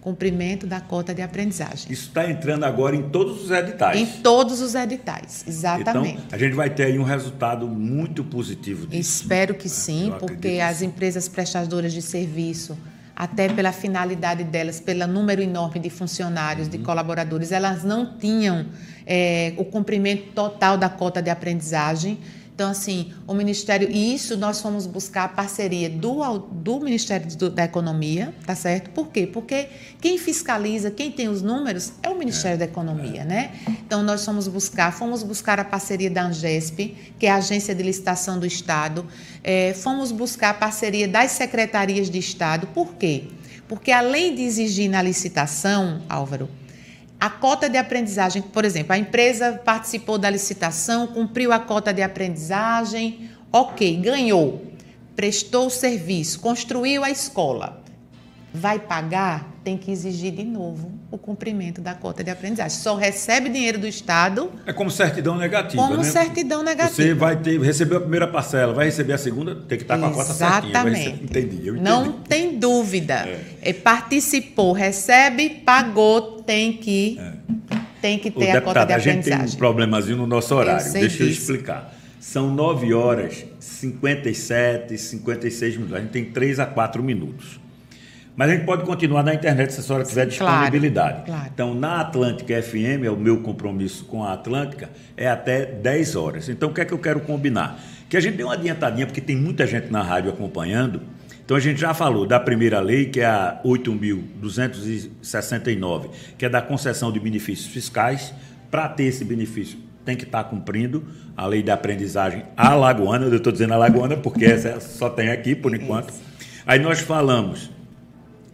Cumprimento 0.00 0.66
da 0.66 0.80
cota 0.80 1.14
de 1.14 1.22
aprendizagem. 1.22 1.92
Isso 1.92 2.08
está 2.08 2.28
entrando 2.28 2.64
agora 2.64 2.96
em 2.96 3.08
todos 3.10 3.44
os 3.44 3.50
editais. 3.50 4.00
Em 4.00 4.06
todos 4.20 4.60
os 4.60 4.74
editais, 4.74 5.44
exatamente. 5.46 6.22
Então, 6.26 6.26
a 6.32 6.38
gente 6.38 6.54
vai 6.54 6.68
ter 6.68 6.84
aí 6.84 6.98
um 6.98 7.04
resultado 7.04 7.68
muito 7.68 8.24
positivo 8.24 8.86
disso. 8.88 9.00
Espero 9.00 9.54
que 9.54 9.68
sim, 9.68 10.12
porque 10.18 10.58
as 10.58 10.82
empresas 10.82 11.28
prestadoras 11.28 11.92
de 11.92 12.02
serviço 12.02 12.76
até 13.14 13.48
pela 13.48 13.72
finalidade 13.72 14.44
delas, 14.44 14.80
pelo 14.80 15.06
número 15.06 15.42
enorme 15.42 15.78
de 15.78 15.90
funcionários, 15.90 16.68
de 16.68 16.78
uhum. 16.78 16.82
colaboradores, 16.82 17.52
elas 17.52 17.84
não 17.84 18.18
tinham 18.18 18.66
é, 19.06 19.54
o 19.56 19.64
cumprimento 19.64 20.32
total 20.32 20.76
da 20.76 20.88
cota 20.88 21.20
de 21.20 21.30
aprendizagem. 21.30 22.18
Então, 22.62 22.70
assim, 22.70 23.12
o 23.26 23.34
Ministério, 23.34 23.90
e 23.90 24.14
isso 24.14 24.36
nós 24.36 24.60
fomos 24.60 24.86
buscar 24.86 25.24
a 25.24 25.28
parceria 25.28 25.90
do, 25.90 26.38
do 26.38 26.78
Ministério 26.78 27.26
do, 27.36 27.50
da 27.50 27.64
Economia, 27.64 28.32
tá 28.46 28.54
certo? 28.54 28.90
Por 28.90 29.08
quê? 29.08 29.26
Porque 29.26 29.66
quem 30.00 30.16
fiscaliza, 30.16 30.88
quem 30.88 31.10
tem 31.10 31.26
os 31.26 31.42
números 31.42 31.94
é 32.04 32.08
o 32.08 32.16
Ministério 32.16 32.54
é, 32.54 32.58
da 32.58 32.64
Economia, 32.66 33.22
é. 33.22 33.24
né? 33.24 33.50
Então, 33.84 34.00
nós 34.04 34.24
fomos 34.24 34.46
buscar, 34.46 34.92
fomos 34.92 35.24
buscar 35.24 35.58
a 35.58 35.64
parceria 35.64 36.08
da 36.08 36.22
Angesp, 36.22 36.96
que 37.18 37.26
é 37.26 37.32
a 37.32 37.36
Agência 37.38 37.74
de 37.74 37.82
Licitação 37.82 38.38
do 38.38 38.46
Estado, 38.46 39.04
é, 39.42 39.74
fomos 39.74 40.12
buscar 40.12 40.50
a 40.50 40.54
parceria 40.54 41.08
das 41.08 41.32
secretarias 41.32 42.08
de 42.08 42.20
Estado, 42.20 42.68
por 42.68 42.94
quê? 42.94 43.24
Porque 43.66 43.90
além 43.90 44.36
de 44.36 44.42
exigir 44.42 44.88
na 44.88 45.02
licitação, 45.02 46.00
Álvaro, 46.08 46.48
a 47.22 47.30
cota 47.30 47.70
de 47.70 47.78
aprendizagem, 47.78 48.42
por 48.42 48.64
exemplo, 48.64 48.92
a 48.92 48.98
empresa 48.98 49.52
participou 49.64 50.18
da 50.18 50.28
licitação, 50.28 51.06
cumpriu 51.06 51.52
a 51.52 51.60
cota 51.60 51.94
de 51.94 52.02
aprendizagem, 52.02 53.30
ok, 53.52 53.96
ganhou, 53.98 54.66
prestou 55.14 55.68
o 55.68 55.70
serviço, 55.70 56.40
construiu 56.40 57.04
a 57.04 57.10
escola. 57.10 57.80
Vai 58.52 58.80
pagar 58.80 59.51
tem 59.64 59.76
que 59.76 59.90
exigir 59.90 60.32
de 60.32 60.44
novo 60.44 60.90
o 61.10 61.16
cumprimento 61.16 61.80
da 61.80 61.94
cota 61.94 62.24
de 62.24 62.30
aprendizagem. 62.30 62.78
Só 62.78 62.96
recebe 62.96 63.48
dinheiro 63.48 63.78
do 63.78 63.86
Estado. 63.86 64.50
É 64.66 64.72
como 64.72 64.90
certidão 64.90 65.36
negativa. 65.36 65.82
Como 65.82 65.98
né? 65.98 66.04
certidão 66.04 66.62
negativa. 66.62 66.94
Você 66.94 67.14
vai 67.14 67.36
ter, 67.36 67.60
recebeu 67.60 67.98
a 67.98 68.00
primeira 68.00 68.26
parcela, 68.26 68.72
vai 68.72 68.86
receber 68.86 69.12
a 69.12 69.18
segunda, 69.18 69.54
tem 69.54 69.78
que 69.78 69.84
estar 69.84 69.98
com 69.98 70.06
a 70.06 70.10
cota 70.10 70.32
certinha. 70.32 70.70
Exatamente. 70.70 71.24
Entendi, 71.24 71.66
eu 71.66 71.76
entendi. 71.76 71.80
Não 71.80 72.12
tem 72.12 72.58
dúvida. 72.58 73.14
É. 73.26 73.70
É, 73.70 73.72
participou, 73.72 74.72
recebe, 74.72 75.62
pagou, 75.64 76.42
tem 76.42 76.72
que, 76.72 77.18
é. 77.20 77.78
tem 78.00 78.18
que 78.18 78.30
ter 78.30 78.54
o 78.54 78.58
a 78.58 78.60
cota 78.60 78.84
de 78.84 78.92
aprendizagem. 78.92 79.32
A 79.34 79.36
gente 79.38 79.50
tem 79.50 79.56
um 79.56 79.58
problemazinho 79.58 80.16
no 80.16 80.26
nosso 80.26 80.54
horário. 80.54 80.86
Eu 80.86 80.92
Deixa 80.92 81.08
disso. 81.08 81.22
eu 81.22 81.28
explicar. 81.28 81.94
São 82.18 82.54
9 82.54 82.94
horas 82.94 83.44
57, 83.58 84.96
56 84.96 85.76
minutos. 85.76 85.96
A 85.96 86.00
gente 86.00 86.10
tem 86.10 86.24
3 86.24 86.60
a 86.60 86.66
4 86.66 87.02
minutos. 87.02 87.61
Mas 88.34 88.48
a 88.48 88.54
gente 88.54 88.64
pode 88.64 88.84
continuar 88.84 89.22
na 89.22 89.34
internet 89.34 89.74
se 89.74 89.80
a 89.80 89.82
senhora 89.82 90.04
tiver 90.04 90.24
disponibilidade. 90.24 91.24
Claro, 91.24 91.26
claro. 91.26 91.50
Então, 91.52 91.74
na 91.74 92.00
Atlântica 92.00 92.62
FM, 92.62 93.04
é 93.04 93.10
o 93.10 93.16
meu 93.16 93.42
compromisso 93.42 94.06
com 94.06 94.24
a 94.24 94.32
Atlântica, 94.32 94.88
é 95.16 95.28
até 95.28 95.66
10 95.66 96.16
horas. 96.16 96.48
Então, 96.48 96.70
o 96.70 96.72
que 96.72 96.80
é 96.80 96.86
que 96.86 96.94
eu 96.94 96.98
quero 96.98 97.20
combinar? 97.20 97.78
Que 98.08 98.16
a 98.16 98.20
gente 98.20 98.38
dê 98.38 98.44
uma 98.44 98.54
adiantadinha, 98.54 99.06
porque 99.06 99.20
tem 99.20 99.36
muita 99.36 99.66
gente 99.66 99.92
na 99.92 100.02
rádio 100.02 100.30
acompanhando. 100.30 101.02
Então, 101.44 101.54
a 101.56 101.60
gente 101.60 101.78
já 101.78 101.92
falou 101.92 102.24
da 102.24 102.40
primeira 102.40 102.80
lei, 102.80 103.04
que 103.06 103.20
é 103.20 103.26
a 103.26 103.60
8.269, 103.64 106.08
que 106.38 106.46
é 106.46 106.48
da 106.48 106.62
concessão 106.62 107.12
de 107.12 107.20
benefícios 107.20 107.66
fiscais. 107.66 108.32
Para 108.70 108.88
ter 108.88 109.04
esse 109.04 109.26
benefício, 109.26 109.78
tem 110.06 110.16
que 110.16 110.24
estar 110.24 110.44
cumprindo 110.44 111.04
a 111.36 111.46
lei 111.46 111.62
da 111.62 111.74
aprendizagem 111.74 112.44
alagoana. 112.56 113.26
Eu 113.26 113.36
estou 113.36 113.52
dizendo 113.52 113.74
alagoana 113.74 114.16
porque 114.16 114.46
essa 114.46 114.80
só 114.80 115.10
tem 115.10 115.28
aqui, 115.28 115.54
por 115.54 115.74
enquanto. 115.74 116.14
Aí 116.66 116.78
nós 116.78 117.00
falamos 117.00 117.70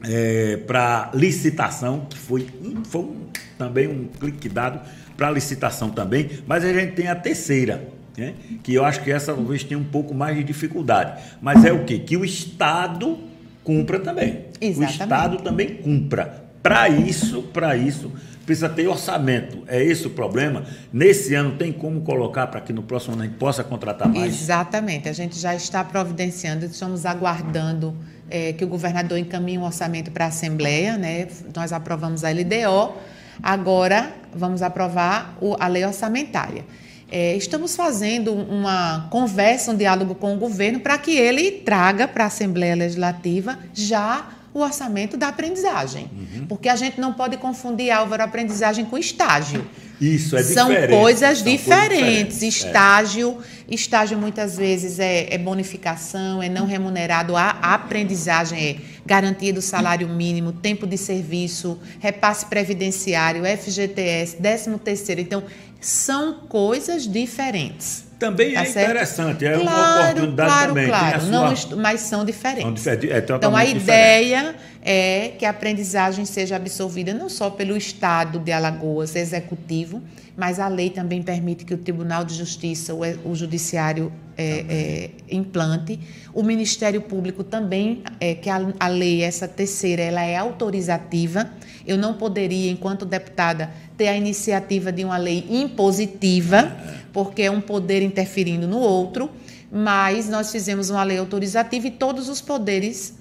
é, 0.04 0.56
para 0.58 1.10
licitação, 1.14 2.06
que 2.08 2.18
foi, 2.18 2.46
foi 2.84 3.00
um, 3.00 3.26
também 3.56 3.88
um 3.88 4.06
clique 4.06 4.48
dado 4.48 4.80
para 5.16 5.30
licitação 5.30 5.90
também, 5.90 6.30
mas 6.46 6.64
a 6.64 6.72
gente 6.72 6.92
tem 6.92 7.08
a 7.08 7.14
terceira, 7.14 7.88
né? 8.16 8.34
que 8.62 8.74
eu 8.74 8.84
acho 8.84 9.02
que 9.02 9.10
essa 9.10 9.34
talvez 9.34 9.64
tenha 9.64 9.78
um 9.78 9.84
pouco 9.84 10.14
mais 10.14 10.36
de 10.36 10.44
dificuldade. 10.44 11.20
Mas 11.40 11.64
é 11.64 11.72
o 11.72 11.84
quê? 11.84 11.98
Que 11.98 12.16
o 12.16 12.24
Estado 12.24 13.18
cumpra 13.64 13.98
também. 13.98 14.44
Exatamente. 14.60 14.78
O 14.78 15.02
Estado 15.02 15.36
também 15.38 15.74
cumpra. 15.76 16.47
Para 16.62 16.88
isso, 16.88 17.42
para 17.42 17.76
isso, 17.76 18.12
precisa 18.44 18.68
ter 18.68 18.88
orçamento. 18.88 19.62
É 19.66 19.82
esse 19.82 20.06
o 20.06 20.10
problema? 20.10 20.64
Nesse 20.92 21.34
ano 21.34 21.56
tem 21.56 21.72
como 21.72 22.00
colocar 22.00 22.46
para 22.46 22.60
que 22.60 22.72
no 22.72 22.82
próximo 22.82 23.12
ano 23.12 23.22
a 23.22 23.26
gente 23.26 23.36
possa 23.36 23.62
contratar 23.62 24.08
mais? 24.08 24.40
Exatamente. 24.40 25.08
A 25.08 25.12
gente 25.12 25.38
já 25.38 25.54
está 25.54 25.84
providenciando, 25.84 26.64
estamos 26.64 27.04
aguardando 27.04 27.94
é, 28.30 28.52
que 28.52 28.64
o 28.64 28.68
governador 28.68 29.18
encaminhe 29.18 29.58
um 29.58 29.64
orçamento 29.64 30.10
para 30.10 30.24
a 30.24 30.28
Assembleia, 30.28 30.96
né? 30.96 31.28
Nós 31.54 31.72
aprovamos 31.72 32.24
a 32.24 32.30
LDO, 32.30 32.96
agora 33.42 34.14
vamos 34.34 34.62
aprovar 34.62 35.36
o, 35.40 35.56
a 35.60 35.68
lei 35.68 35.84
orçamentária. 35.84 36.64
É, 37.10 37.34
estamos 37.36 37.74
fazendo 37.74 38.34
uma 38.34 39.08
conversa, 39.10 39.72
um 39.72 39.76
diálogo 39.76 40.14
com 40.14 40.34
o 40.34 40.38
governo 40.38 40.80
para 40.80 40.98
que 40.98 41.16
ele 41.16 41.50
traga 41.50 42.06
para 42.06 42.24
a 42.24 42.26
Assembleia 42.26 42.74
Legislativa 42.74 43.58
já 43.72 44.37
o 44.52 44.60
orçamento 44.60 45.16
da 45.16 45.28
aprendizagem. 45.28 46.10
Uhum. 46.12 46.46
Porque 46.46 46.68
a 46.68 46.76
gente 46.76 47.00
não 47.00 47.12
pode 47.12 47.36
confundir, 47.36 47.90
Álvaro, 47.90 48.22
aprendizagem 48.22 48.84
com 48.84 48.96
estágio. 48.96 49.64
Isso, 50.00 50.36
é 50.36 50.42
São 50.42 50.68
diferente. 50.68 50.98
coisas 50.98 51.38
São 51.38 51.46
diferentes. 51.46 51.66
Coisas 51.66 51.98
diferentes. 51.98 52.42
Estágio, 52.42 53.38
é. 53.68 53.74
estágio 53.74 54.18
muitas 54.18 54.56
vezes 54.56 54.98
é, 54.98 55.34
é, 55.34 55.38
bonificação, 55.38 56.42
é 56.42 56.48
não 56.48 56.66
remunerado. 56.66 57.36
A, 57.36 57.58
a 57.60 57.74
aprendizagem 57.74 58.58
é 58.58 58.76
garantia 59.04 59.52
do 59.52 59.60
salário 59.60 60.08
mínimo, 60.08 60.52
tempo 60.52 60.86
de 60.86 60.96
serviço, 60.96 61.78
repasse 61.98 62.46
previdenciário, 62.46 63.42
FGTS, 63.44 64.36
13 64.36 64.78
terceiro. 64.78 65.20
Então, 65.20 65.42
são 65.80 66.34
coisas 66.48 67.06
diferentes. 67.06 68.07
Também 68.18 68.52
tá 68.52 68.62
é 68.62 68.64
certo? 68.64 68.90
interessante, 68.90 69.46
é 69.46 69.52
claro, 69.52 69.62
uma 69.62 70.00
oportunidade 70.00 70.50
claro, 70.50 70.68
também. 70.68 70.88
Claro, 70.88 71.20
sua... 71.20 71.30
não, 71.30 71.82
mas 71.82 72.00
são 72.00 72.24
diferentes. 72.24 72.82
São, 72.82 72.92
é, 72.92 73.18
então, 73.18 73.54
a 73.54 73.64
ideia 73.64 74.38
diferente. 74.38 74.58
é 74.82 75.34
que 75.38 75.44
a 75.44 75.50
aprendizagem 75.50 76.24
seja 76.24 76.56
absorvida 76.56 77.14
não 77.14 77.28
só 77.28 77.48
pelo 77.48 77.76
Estado 77.76 78.40
de 78.40 78.50
Alagoas 78.50 79.14
Executivo, 79.14 80.02
mas 80.36 80.58
a 80.58 80.66
lei 80.66 80.90
também 80.90 81.22
permite 81.22 81.64
que 81.64 81.72
o 81.72 81.78
Tribunal 81.78 82.24
de 82.24 82.34
Justiça, 82.34 82.92
o, 82.92 83.02
o 83.24 83.36
Judiciário 83.36 84.12
é, 84.38 84.64
é, 84.68 85.10
implante. 85.34 85.98
O 86.32 86.42
Ministério 86.42 87.02
Público 87.02 87.42
também, 87.42 88.02
é, 88.20 88.34
que 88.34 88.48
a, 88.48 88.72
a 88.78 88.88
lei, 88.88 89.22
essa 89.22 89.48
terceira, 89.48 90.00
ela 90.00 90.22
é 90.22 90.36
autorizativa. 90.36 91.50
Eu 91.84 91.98
não 91.98 92.14
poderia, 92.14 92.70
enquanto 92.70 93.04
deputada, 93.04 93.70
ter 93.96 94.08
a 94.08 94.16
iniciativa 94.16 94.92
de 94.92 95.04
uma 95.04 95.16
lei 95.16 95.44
impositiva 95.50 96.72
porque 97.12 97.42
é 97.42 97.50
um 97.50 97.60
poder 97.60 98.02
interferindo 98.02 98.68
no 98.68 98.78
outro, 98.78 99.30
mas 99.72 100.28
nós 100.28 100.52
fizemos 100.52 100.88
uma 100.88 101.02
lei 101.02 101.18
autorizativa 101.18 101.88
e 101.88 101.90
todos 101.90 102.28
os 102.28 102.40
poderes 102.40 103.14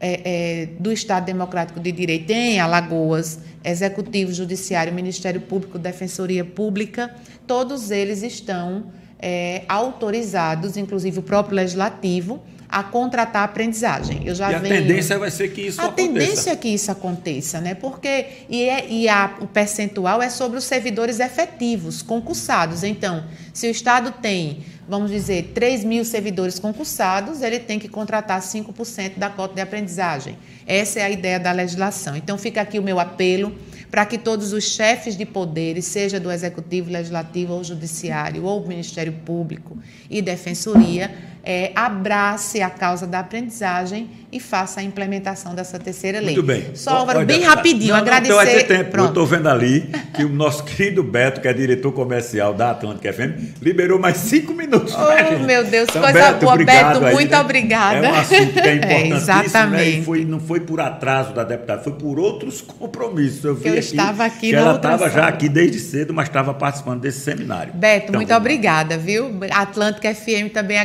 é, 0.00 0.20
é, 0.24 0.66
do 0.78 0.92
Estado 0.92 1.24
Democrático 1.24 1.80
de 1.80 1.90
Direito 1.90 2.30
em 2.30 2.60
Alagoas, 2.60 3.40
Executivo, 3.64 4.32
Judiciário, 4.32 4.92
Ministério 4.92 5.40
Público, 5.40 5.78
Defensoria 5.78 6.44
Pública, 6.44 7.14
todos 7.46 7.90
eles 7.90 8.22
estão 8.22 8.92
é, 9.18 9.62
autorizados, 9.68 10.76
inclusive 10.76 11.18
o 11.18 11.22
próprio 11.22 11.56
Legislativo, 11.56 12.40
a 12.68 12.82
contratar 12.82 13.42
a 13.42 13.44
aprendizagem. 13.46 14.22
Eu 14.26 14.34
já 14.34 14.52
e 14.52 14.54
a 14.54 14.58
venho... 14.58 14.74
tendência 14.74 15.18
vai 15.18 15.30
ser 15.30 15.48
que 15.48 15.62
isso 15.62 15.80
a 15.80 15.84
aconteça. 15.84 16.08
A 16.08 16.12
tendência 16.12 16.50
é 16.50 16.56
que 16.56 16.68
isso 16.68 16.90
aconteça, 16.90 17.60
né? 17.60 17.74
Porque 17.74 18.26
e, 18.48 18.62
é, 18.62 18.86
e 18.88 19.08
a, 19.08 19.36
o 19.40 19.46
percentual 19.46 20.20
é 20.20 20.28
sobre 20.28 20.58
os 20.58 20.64
servidores 20.64 21.18
efetivos, 21.18 22.02
concursados. 22.02 22.84
Então, 22.84 23.24
se 23.54 23.66
o 23.66 23.70
Estado 23.70 24.12
tem, 24.20 24.64
vamos 24.86 25.10
dizer, 25.10 25.52
3 25.54 25.82
mil 25.82 26.04
servidores 26.04 26.58
concursados, 26.58 27.40
ele 27.40 27.58
tem 27.58 27.78
que 27.78 27.88
contratar 27.88 28.40
5% 28.40 29.16
da 29.16 29.30
cota 29.30 29.54
de 29.54 29.62
aprendizagem. 29.62 30.36
Essa 30.66 31.00
é 31.00 31.04
a 31.04 31.10
ideia 31.10 31.40
da 31.40 31.52
legislação. 31.52 32.14
Então, 32.16 32.36
fica 32.36 32.60
aqui 32.60 32.78
o 32.78 32.82
meu 32.82 33.00
apelo 33.00 33.56
para 33.90 34.04
que 34.04 34.18
todos 34.18 34.52
os 34.52 34.64
chefes 34.64 35.16
de 35.16 35.24
poderes, 35.24 35.86
seja 35.86 36.20
do 36.20 36.30
Executivo, 36.30 36.90
Legislativo 36.90 37.54
ou 37.54 37.64
Judiciário, 37.64 38.44
ou 38.44 38.66
Ministério 38.66 39.12
Público 39.24 39.78
e 40.10 40.20
Defensoria, 40.20 41.10
é, 41.42 41.72
abrace 41.74 42.60
a 42.60 42.70
causa 42.70 43.06
da 43.06 43.20
aprendizagem 43.20 44.10
e 44.30 44.38
faça 44.38 44.80
a 44.80 44.82
implementação 44.82 45.54
dessa 45.54 45.78
terceira 45.78 46.18
lei. 46.18 46.34
Muito 46.34 46.42
bem. 46.42 46.74
Só, 46.74 46.98
Álvaro, 46.98 47.24
bem 47.24 47.42
rapidinho, 47.42 47.94
não, 47.94 48.00
agradecer. 48.00 48.34
Não, 48.34 48.42
então 48.42 48.54
ter 48.54 48.64
tempo. 48.64 48.90
Pronto. 48.90 49.06
Eu 49.06 49.08
estou 49.08 49.26
vendo 49.26 49.48
ali 49.48 49.90
que 50.14 50.24
o 50.24 50.28
nosso 50.28 50.64
querido 50.64 51.02
Beto, 51.02 51.40
que 51.40 51.48
é 51.48 51.52
diretor 51.52 51.92
comercial 51.92 52.52
da 52.52 52.72
Atlântica 52.72 53.10
FM, 53.12 53.62
liberou 53.62 53.98
mais 53.98 54.18
cinco 54.18 54.52
minutos. 54.52 54.94
Oh, 54.94 55.38
meu 55.46 55.64
Deus, 55.64 55.88
então, 55.88 56.02
coisa 56.02 56.32
Beto, 56.32 56.44
boa. 56.44 56.56
Beto, 56.58 57.04
aí, 57.04 57.14
muito 57.14 57.30
né? 57.30 57.40
obrigada. 57.40 58.06
É 58.06 58.10
um 58.10 58.14
assunto 58.14 58.52
que 58.52 58.60
é 58.60 58.74
importantíssimo. 58.76 59.14
É, 59.14 59.16
exatamente. 59.16 59.82
Né? 59.82 59.88
E 59.88 60.04
foi, 60.04 60.24
não 60.26 60.40
foi 60.40 60.60
por 60.60 60.80
atraso 60.80 61.32
da 61.32 61.44
deputada, 61.44 61.82
foi 61.82 61.92
por 61.94 62.18
outros 62.18 62.60
compromissos. 62.60 63.42
Eu, 63.42 63.54
vi 63.54 63.68
eu 63.68 63.72
aqui 63.72 63.80
estava 63.80 64.24
aqui 64.26 64.50
que 64.50 64.54
ela 64.54 64.76
estava 64.76 65.08
já 65.08 65.26
aqui 65.26 65.48
desde 65.48 65.78
cedo, 65.78 66.12
mas 66.12 66.28
estava 66.28 66.52
participando 66.52 67.00
desse 67.00 67.20
seminário. 67.20 67.72
Beto, 67.72 68.08
então, 68.08 68.16
muito 68.16 68.34
obrigada, 68.34 68.98
viu? 68.98 69.30
Atlântica 69.50 70.14
FM 70.14 70.52
também 70.52 70.78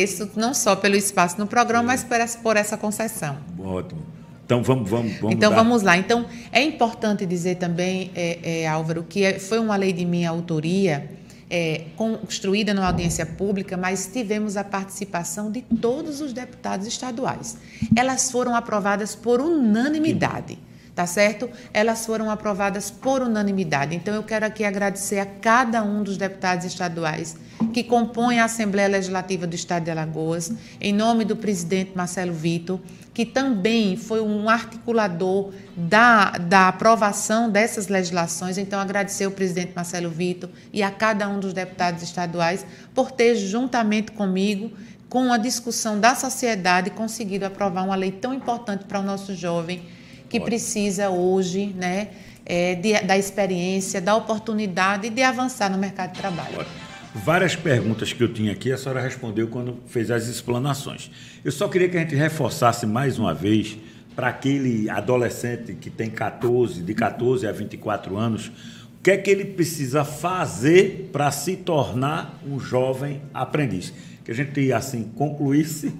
agradeço, 0.00 0.30
não 0.36 0.54
só 0.54 0.74
pelo 0.76 0.96
espaço 0.96 1.38
no 1.38 1.46
programa, 1.46 1.84
mas 1.84 2.04
por 2.04 2.20
essa, 2.20 2.38
por 2.38 2.56
essa 2.56 2.76
concessão. 2.76 3.36
Ótimo. 3.58 4.02
Então 4.44 4.62
vamos, 4.62 4.90
vamos, 4.90 5.12
vamos. 5.18 5.36
Então 5.36 5.54
vamos 5.54 5.82
lá. 5.82 5.96
Então 5.96 6.26
é 6.50 6.62
importante 6.62 7.24
dizer 7.24 7.56
também, 7.56 8.10
é, 8.14 8.62
é, 8.62 8.68
Álvaro, 8.68 9.04
que 9.08 9.22
é, 9.24 9.38
foi 9.38 9.58
uma 9.58 9.76
lei 9.76 9.92
de 9.92 10.04
minha 10.04 10.28
autoria, 10.28 11.08
é, 11.48 11.82
construída 11.96 12.74
numa 12.74 12.86
audiência 12.86 13.24
pública, 13.24 13.76
mas 13.76 14.08
tivemos 14.12 14.56
a 14.56 14.64
participação 14.64 15.50
de 15.50 15.62
todos 15.62 16.20
os 16.20 16.32
deputados 16.32 16.86
estaduais. 16.86 17.58
Elas 17.94 18.30
foram 18.30 18.54
aprovadas 18.54 19.14
por 19.14 19.40
unanimidade 19.40 20.58
tá 21.00 21.06
certo? 21.06 21.48
Elas 21.72 22.04
foram 22.04 22.30
aprovadas 22.30 22.90
por 22.90 23.22
unanimidade. 23.22 23.96
Então, 23.96 24.14
eu 24.14 24.22
quero 24.22 24.44
aqui 24.44 24.64
agradecer 24.64 25.18
a 25.18 25.24
cada 25.24 25.82
um 25.82 26.02
dos 26.02 26.18
deputados 26.18 26.66
estaduais 26.66 27.38
que 27.72 27.82
compõem 27.82 28.38
a 28.38 28.44
Assembleia 28.44 28.86
Legislativa 28.86 29.46
do 29.46 29.54
Estado 29.54 29.84
de 29.84 29.90
Alagoas, 29.90 30.52
em 30.78 30.92
nome 30.92 31.24
do 31.24 31.34
presidente 31.34 31.92
Marcelo 31.94 32.34
Vitor, 32.34 32.78
que 33.14 33.24
também 33.24 33.96
foi 33.96 34.20
um 34.20 34.46
articulador 34.50 35.52
da, 35.74 36.32
da 36.32 36.68
aprovação 36.68 37.48
dessas 37.48 37.88
legislações. 37.88 38.58
Então, 38.58 38.78
agradecer 38.78 39.24
ao 39.24 39.30
presidente 39.30 39.72
Marcelo 39.74 40.10
Vitor 40.10 40.50
e 40.70 40.82
a 40.82 40.90
cada 40.90 41.26
um 41.30 41.40
dos 41.40 41.54
deputados 41.54 42.02
estaduais 42.02 42.66
por 42.94 43.10
ter, 43.10 43.36
juntamente 43.36 44.12
comigo, 44.12 44.70
com 45.08 45.32
a 45.32 45.38
discussão 45.38 45.98
da 45.98 46.14
sociedade, 46.14 46.90
conseguido 46.90 47.46
aprovar 47.46 47.84
uma 47.84 47.96
lei 47.96 48.12
tão 48.12 48.34
importante 48.34 48.84
para 48.84 49.00
o 49.00 49.02
nosso 49.02 49.34
jovem 49.34 49.82
que 50.30 50.36
Ótimo. 50.36 50.46
precisa 50.46 51.10
hoje 51.10 51.74
né, 51.76 52.08
é, 52.46 52.76
de, 52.76 52.98
da 53.00 53.18
experiência, 53.18 54.00
da 54.00 54.14
oportunidade 54.14 55.10
de 55.10 55.22
avançar 55.22 55.68
no 55.68 55.76
mercado 55.76 56.12
de 56.12 56.20
trabalho. 56.20 56.60
Ótimo. 56.60 56.90
Várias 57.12 57.56
perguntas 57.56 58.12
que 58.12 58.22
eu 58.22 58.32
tinha 58.32 58.52
aqui, 58.52 58.70
a 58.70 58.78
senhora 58.78 59.00
respondeu 59.00 59.48
quando 59.48 59.78
fez 59.88 60.12
as 60.12 60.28
explanações. 60.28 61.10
Eu 61.44 61.50
só 61.50 61.66
queria 61.66 61.88
que 61.88 61.96
a 61.96 62.00
gente 62.00 62.14
reforçasse 62.14 62.86
mais 62.86 63.18
uma 63.18 63.34
vez 63.34 63.76
para 64.14 64.28
aquele 64.28 64.88
adolescente 64.88 65.74
que 65.74 65.90
tem 65.90 66.08
14, 66.08 66.80
de 66.80 66.94
14 66.94 67.48
a 67.48 67.52
24 67.52 68.16
anos, 68.16 68.46
o 68.46 69.02
que 69.02 69.10
é 69.10 69.16
que 69.16 69.28
ele 69.28 69.44
precisa 69.44 70.04
fazer 70.04 71.08
para 71.12 71.32
se 71.32 71.56
tornar 71.56 72.38
um 72.46 72.60
jovem 72.60 73.20
aprendiz? 73.34 73.92
Que 74.24 74.30
a 74.30 74.34
gente 74.34 74.72
assim 74.72 75.02
concluísse 75.16 75.92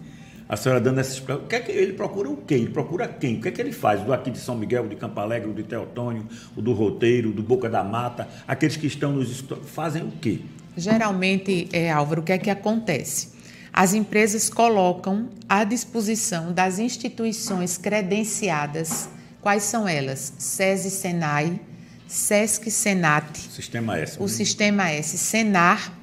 a 0.50 0.56
senhora 0.56 0.80
dando 0.80 0.98
essa 0.98 1.12
explicação. 1.12 1.44
O 1.44 1.46
que 1.46 1.54
é 1.54 1.60
que 1.60 1.70
ele 1.70 1.92
procura 1.92 2.28
o 2.28 2.36
quê? 2.36 2.54
Ele 2.54 2.70
procura 2.70 3.06
quem? 3.06 3.36
O 3.36 3.40
que 3.40 3.46
é 3.46 3.50
que 3.52 3.60
ele 3.60 3.70
faz? 3.70 4.02
Do 4.02 4.12
aqui 4.12 4.32
de 4.32 4.38
São 4.38 4.56
Miguel, 4.56 4.88
de 4.88 4.96
Campo 4.96 5.20
Alegre, 5.20 5.48
o 5.48 5.54
de 5.54 5.62
Teotônio, 5.62 6.26
o 6.56 6.60
do 6.60 6.72
Roteiro, 6.72 7.30
do 7.30 7.40
Boca 7.40 7.70
da 7.70 7.84
Mata, 7.84 8.28
aqueles 8.48 8.76
que 8.76 8.88
estão 8.88 9.12
nos 9.12 9.44
fazem 9.66 10.02
o 10.02 10.10
quê? 10.10 10.40
Geralmente, 10.76 11.68
é, 11.72 11.92
Álvaro, 11.92 12.22
o 12.22 12.24
que 12.24 12.32
é 12.32 12.38
que 12.38 12.50
acontece? 12.50 13.28
As 13.72 13.94
empresas 13.94 14.50
colocam 14.50 15.28
à 15.48 15.62
disposição 15.62 16.52
das 16.52 16.80
instituições 16.80 17.78
credenciadas. 17.78 19.08
Quais 19.40 19.62
são 19.62 19.86
elas? 19.86 20.34
SESI 20.36 20.90
Senai, 20.90 21.60
SESC 22.08 22.72
Senat. 22.72 23.38
Sistema 23.38 23.96
S. 23.96 24.18
O 24.18 24.22
né? 24.22 24.28
Sistema 24.28 24.90
S, 24.90 25.16
Senar 25.16 25.99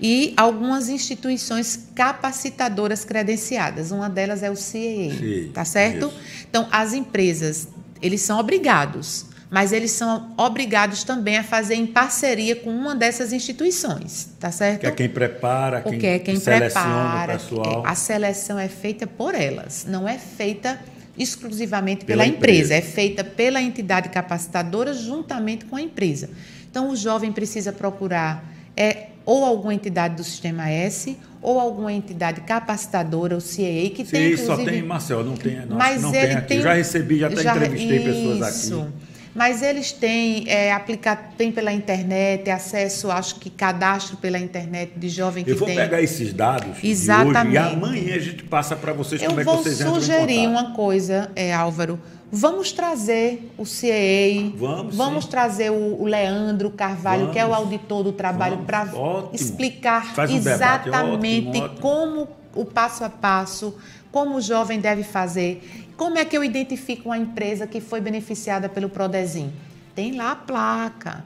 e 0.00 0.32
algumas 0.36 0.88
instituições 0.88 1.88
capacitadoras 1.94 3.04
credenciadas. 3.04 3.90
Uma 3.90 4.08
delas 4.08 4.42
é 4.42 4.50
o 4.50 4.56
CIE, 4.56 5.50
tá 5.52 5.64
certo? 5.64 6.06
Isso. 6.06 6.44
Então, 6.48 6.66
as 6.70 6.92
empresas, 6.94 7.68
eles 8.00 8.22
são 8.22 8.38
obrigados 8.38 9.26
mas 9.50 9.72
eles 9.72 9.90
são 9.90 10.32
obrigados 10.36 11.02
também 11.02 11.36
a 11.36 11.42
fazer 11.42 11.74
em 11.74 11.84
parceria 11.84 12.54
com 12.54 12.70
uma 12.70 12.94
dessas 12.94 13.32
instituições, 13.32 14.30
tá 14.38 14.52
certo? 14.52 14.80
Que 14.82 14.86
é 14.86 14.90
quem 14.92 15.08
prepara, 15.08 15.80
Porque 15.80 15.98
quem, 15.98 16.10
é 16.10 16.18
quem 16.20 16.36
seleciona 16.36 16.86
prepara. 16.86 17.34
o 17.34 17.38
pessoal. 17.38 17.82
A 17.84 17.94
seleção 17.96 18.56
é 18.58 18.68
feita 18.68 19.08
por 19.08 19.34
elas, 19.34 19.84
não 19.88 20.08
é 20.08 20.16
feita 20.16 20.78
exclusivamente 21.18 22.04
Pela 22.04 22.22
pela, 22.22 22.32
empresa. 22.36 22.74
empresa. 22.74 22.74
é 22.76 22.80
feita 22.80 23.24
pela 23.24 23.60
entidade 23.60 24.08
capacitadora 24.08 24.94
juntamente 24.94 25.64
com 25.64 25.74
a 25.74 25.82
empresa. 25.82 26.30
Então 26.70 26.88
o 26.88 26.94
jovem 26.96 27.32
precisa 27.32 27.72
procurar 27.72 28.44
é 28.76 29.08
ou 29.24 29.44
alguma 29.44 29.74
entidade 29.74 30.16
do 30.16 30.24
Sistema 30.24 30.68
S 30.70 31.16
ou 31.42 31.58
alguma 31.58 31.92
entidade 31.92 32.40
capacitadora, 32.42 33.36
o 33.36 33.40
CAA, 33.40 33.90
que 33.94 34.04
tem 34.04 34.36
Sim, 34.36 34.36
só 34.36 34.42
inclusive 34.52 34.70
tem 34.70 34.80
em 34.80 34.82
Marcel, 34.86 35.24
não 35.24 35.34
tem, 35.36 35.64
não, 35.66 35.76
mas 35.76 36.02
não 36.02 36.14
ele 36.14 36.26
tem 36.26 36.36
aqui. 36.36 36.48
tem- 36.48 36.60
já 36.62 36.74
recebi, 36.74 37.18
já 37.18 37.26
até 37.28 37.42
já- 37.42 37.56
entrevistei 37.56 38.00
pessoas 38.00 38.56
isso. 38.64 38.80
aqui. 38.80 38.92
Mas 39.32 39.62
eles 39.62 39.92
têm, 39.92 40.44
é, 40.48 40.72
aplica, 40.72 41.14
tem 41.14 41.52
pela 41.52 41.72
internet, 41.72 42.50
acesso, 42.50 43.10
acho 43.12 43.36
que 43.36 43.48
cadastro 43.48 44.16
pela 44.16 44.36
internet 44.40 44.92
de 44.96 45.08
jovem 45.08 45.44
que 45.44 45.52
Eu 45.52 45.56
vou 45.56 45.68
tem. 45.68 45.76
pegar 45.76 46.02
esses 46.02 46.32
dados 46.32 46.64
de 46.64 46.70
hoje 46.80 46.88
Exatamente. 46.90 47.54
e 47.54 47.56
amanhã 47.58 48.14
a 48.16 48.18
gente 48.18 48.42
passa 48.42 48.74
para 48.74 48.92
vocês 48.92 49.22
Eu 49.22 49.28
como 49.28 49.40
é 49.40 49.44
que 49.44 49.50
vou 49.50 49.62
vocês 49.62 49.80
entram 49.80 49.92
em 49.96 50.00
sugerir 50.00 50.36
contato. 50.46 50.50
uma 50.50 50.74
coisa, 50.74 51.30
é, 51.36 51.54
Álvaro. 51.54 51.98
Vamos 52.32 52.70
trazer 52.70 53.50
o 53.58 53.64
CAA, 53.64 54.52
Vamos, 54.92 55.24
sim. 55.24 55.30
trazer 55.30 55.70
o, 55.70 56.00
o 56.00 56.06
Leandro 56.06 56.70
Carvalho, 56.70 57.30
que 57.32 57.38
é 57.38 57.44
o 57.44 57.48
Vamos. 57.48 57.64
auditor 57.64 58.04
do 58.04 58.12
trabalho, 58.12 58.54
Vamos. 58.54 58.66
para 58.66 58.88
explicar 59.32 60.12
um 60.12 60.14
debate 60.14 60.34
exatamente 60.34 61.48
ótimo, 61.58 61.64
ótimo. 61.64 61.80
como 61.80 62.28
o 62.54 62.64
passo 62.64 63.04
a 63.04 63.10
passo, 63.10 63.74
como 64.12 64.36
o 64.36 64.40
jovem 64.40 64.78
deve 64.78 65.02
fazer, 65.02 65.90
como 65.96 66.18
é 66.18 66.24
que 66.24 66.36
eu 66.36 66.44
identifico 66.44 67.08
uma 67.08 67.18
empresa 67.18 67.66
que 67.66 67.80
foi 67.80 68.00
beneficiada 68.00 68.68
pelo 68.68 68.88
Prodesim. 68.88 69.52
Tem 69.94 70.16
lá 70.16 70.32
a 70.32 70.36
placa. 70.36 71.24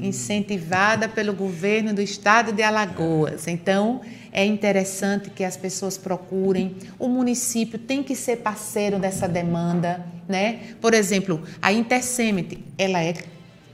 Incentivada 0.00 1.08
pelo 1.08 1.32
governo 1.32 1.94
do 1.94 2.02
estado 2.02 2.52
de 2.52 2.62
Alagoas. 2.62 3.46
Então, 3.46 4.00
é 4.32 4.44
interessante 4.44 5.30
que 5.30 5.44
as 5.44 5.56
pessoas 5.56 5.96
procurem. 5.96 6.76
O 6.98 7.08
município 7.08 7.78
tem 7.78 8.02
que 8.02 8.16
ser 8.16 8.38
parceiro 8.38 8.98
dessa 8.98 9.28
demanda, 9.28 10.04
né? 10.28 10.74
Por 10.80 10.94
exemplo, 10.94 11.42
a 11.60 11.72
Intercemet, 11.72 12.58
ela 12.76 13.02
é 13.02 13.14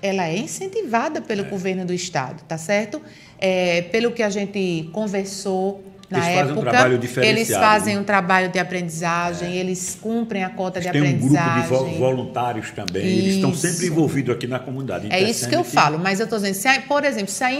ela 0.01 0.29
é 0.29 0.37
incentivada 0.37 1.20
pelo 1.20 1.44
governo 1.44 1.85
do 1.85 1.92
estado, 1.92 2.42
tá 2.44 2.57
certo? 2.57 3.03
É, 3.37 3.83
pelo 3.83 4.12
que 4.12 4.22
a 4.22 4.31
gente 4.31 4.88
conversou 4.92 5.85
na 6.11 6.18
Eles 6.18 6.29
fazem 6.29 6.42
um 6.42 6.51
época, 6.57 6.71
trabalho 6.71 6.92
eles 6.94 7.01
diferenciado, 7.03 7.64
fazem 7.64 7.94
né? 7.94 8.01
um 8.01 8.05
trabalho 8.05 8.49
de 8.51 8.59
aprendizagem, 8.59 9.55
eles 9.57 9.99
cumprem 10.01 10.42
a 10.42 10.49
cota 10.51 10.81
de 10.81 10.90
Tem 10.90 11.03
um 11.03 11.18
grupo 11.18 11.37
aprendizagem. 11.37 11.62
de 11.62 11.68
vo- 11.68 11.99
voluntários 11.99 12.71
também, 12.71 13.05
eles 13.07 13.35
estão 13.35 13.51
Isso. 13.51 13.61
sempre 13.66 13.87
envolvidos 13.88 14.35
aqui 14.35 14.47
na 14.47 14.59
comunidade. 14.59 15.09
É 15.11 15.21
isso 15.21 15.49
que 15.49 15.55
eu 15.55 15.61
Intercement, 15.61 15.83
falo, 15.83 15.99
mas 15.99 16.18
eu 16.21 16.25
estou 16.25 16.38
dizendo, 16.38 16.55
se 16.55 16.66
a- 16.68 16.81
por 16.83 17.05
exemplo, 17.05 17.29
se 17.31 17.44
a 17.44 17.53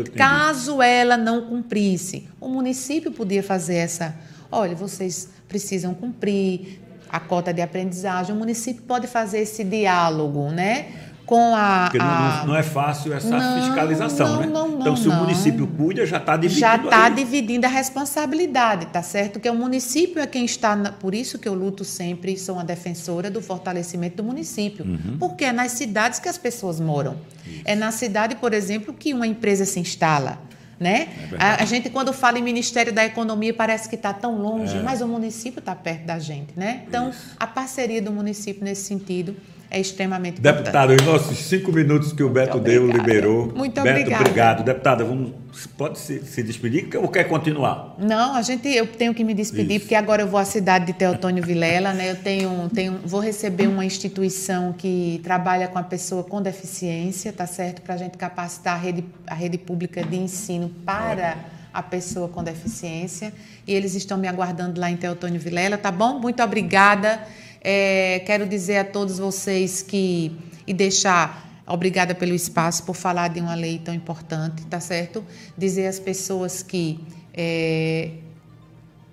entendi. 0.00 0.18
caso 0.18 0.82
ela 0.82 1.16
não 1.16 1.42
cumprisse, 1.42 2.28
o 2.40 2.48
município 2.48 3.12
podia 3.12 3.42
fazer 3.42 3.76
essa, 3.76 4.14
olha, 4.50 4.74
vocês 4.74 5.28
precisam 5.48 5.94
cumprir 5.94 6.80
a 7.08 7.18
cota 7.20 7.52
de 7.52 7.60
aprendizagem, 7.60 8.34
o 8.34 8.38
município 8.38 8.82
pode 8.82 9.06
fazer 9.06 9.40
esse 9.40 9.64
diálogo, 9.64 10.48
né? 10.50 10.86
Com 11.30 11.54
a. 11.54 11.82
Porque 11.84 11.98
não, 11.98 12.04
a- 12.06 12.36
não- 12.40 12.46
não 12.48 12.56
é 12.56 12.62
fácil 12.64 13.12
essa 13.14 13.28
Não, 13.38 13.62
fiscalização, 13.62 14.42
não, 14.46 14.68
né? 14.68 14.76
então, 14.80 14.96
se 14.96 15.06
o 15.08 15.12
município 15.14 15.64
cuida, 15.64 16.04
já 16.04 16.16
está 16.16 16.36
dividindo 16.36 16.60
já 16.60 16.74
está 16.74 17.08
dividindo 17.08 17.66
a 17.66 17.68
responsabilidade, 17.68 18.86
tá 18.86 19.00
certo? 19.00 19.38
Que 19.38 19.48
o 19.48 19.54
município 19.54 20.20
é 20.20 20.26
quem 20.26 20.44
está, 20.44 20.74
na- 20.74 20.90
por 20.90 21.14
isso 21.14 21.38
que 21.38 21.48
eu 21.48 21.54
luto 21.54 21.84
sempre, 21.84 22.36
sou 22.36 22.56
uma 22.56 22.64
defensora 22.64 23.30
do 23.30 23.40
fortalecimento 23.40 24.16
do 24.16 24.24
município, 24.24 24.84
Uhum. 24.84 25.18
porque 25.20 25.44
é 25.44 25.52
nas 25.52 25.70
cidades 25.70 26.18
que 26.18 26.28
as 26.28 26.36
pessoas 26.36 26.80
moram. 26.80 27.16
É 27.64 27.76
na 27.76 27.92
cidade, 27.92 28.34
por 28.34 28.52
exemplo, 28.52 28.92
que 28.92 29.14
uma 29.14 29.26
empresa 29.26 29.64
se 29.64 29.78
instala. 29.78 30.36
Né? 30.80 31.08
É 31.32 31.36
a, 31.44 31.62
a 31.62 31.64
gente, 31.66 31.90
quando 31.90 32.10
fala 32.12 32.38
em 32.38 32.42
Ministério 32.42 32.90
da 32.92 33.04
Economia, 33.04 33.52
parece 33.54 33.86
que 33.88 33.94
está 33.96 34.12
tão 34.14 34.38
longe, 34.40 34.78
É. 34.78 34.82
mas 34.82 35.00
o 35.02 35.06
município 35.06 35.60
está 35.60 35.74
perto 35.76 36.06
da 36.06 36.18
gente. 36.18 36.54
Né? 36.56 36.82
Então, 36.88 37.12
a 37.38 37.46
parceria 37.46 38.00
do 38.02 38.10
município 38.10 38.64
nesse 38.64 38.84
sentido 38.84 39.36
é 39.70 39.80
extremamente 39.80 40.40
importante. 40.40 40.64
Deputado, 40.64 40.92
em 40.92 41.06
nossos 41.06 41.38
cinco 41.38 41.70
minutos 41.70 42.12
que 42.12 42.22
o 42.24 42.28
Beto 42.28 42.58
deu, 42.58 42.84
obrigada. 42.84 43.08
liberou. 43.08 43.52
Muito 43.54 43.80
Beto, 43.80 43.88
obrigada. 43.88 44.22
obrigado. 44.22 44.64
Deputada, 44.64 45.04
vamos, 45.04 45.32
pode 45.78 45.98
se, 46.00 46.24
se 46.24 46.42
despedir 46.42 46.88
ou 46.96 47.08
quer 47.08 47.24
continuar? 47.24 47.94
Não, 47.96 48.34
a 48.34 48.42
gente, 48.42 48.68
eu 48.68 48.84
tenho 48.86 49.14
que 49.14 49.22
me 49.22 49.32
despedir, 49.32 49.76
Isso. 49.76 49.80
porque 49.82 49.94
agora 49.94 50.22
eu 50.22 50.26
vou 50.26 50.40
à 50.40 50.44
cidade 50.44 50.86
de 50.86 50.92
Teotônio 50.92 51.44
Vilela, 51.44 51.92
né? 51.92 52.10
Eu 52.10 52.16
tenho, 52.16 52.68
tenho, 52.74 52.98
vou 53.04 53.20
receber 53.20 53.68
uma 53.68 53.84
instituição 53.84 54.72
que 54.72 55.20
trabalha 55.22 55.68
com 55.68 55.78
a 55.78 55.84
pessoa 55.84 56.24
com 56.24 56.42
deficiência, 56.42 57.32
tá 57.32 57.46
certo? 57.46 57.80
Para 57.80 57.94
a 57.94 57.98
gente 57.98 58.18
capacitar 58.18 58.74
a 58.74 58.78
rede, 58.78 59.04
a 59.24 59.34
rede 59.34 59.56
pública 59.56 60.02
de 60.02 60.16
ensino 60.16 60.68
para 60.84 61.36
a 61.72 61.82
pessoa 61.82 62.28
com 62.28 62.42
deficiência. 62.42 63.32
E 63.64 63.72
eles 63.72 63.94
estão 63.94 64.18
me 64.18 64.26
aguardando 64.26 64.80
lá 64.80 64.90
em 64.90 64.96
Teotônio 64.96 65.40
Vilela, 65.40 65.78
tá 65.78 65.92
bom? 65.92 66.18
Muito 66.18 66.42
obrigada. 66.42 67.20
É, 67.60 68.22
quero 68.26 68.46
dizer 68.46 68.78
a 68.78 68.84
todos 68.84 69.18
vocês 69.18 69.82
que 69.82 70.32
e 70.66 70.72
deixar 70.72 71.50
Obrigada 71.70 72.16
pelo 72.16 72.34
espaço, 72.34 72.82
por 72.82 72.96
falar 72.96 73.28
de 73.28 73.40
uma 73.40 73.54
lei 73.54 73.78
tão 73.78 73.94
importante, 73.94 74.66
tá 74.66 74.80
certo? 74.80 75.24
Dizer 75.56 75.86
às 75.86 76.00
pessoas 76.00 76.64
que, 76.64 76.98
é, 77.32 78.10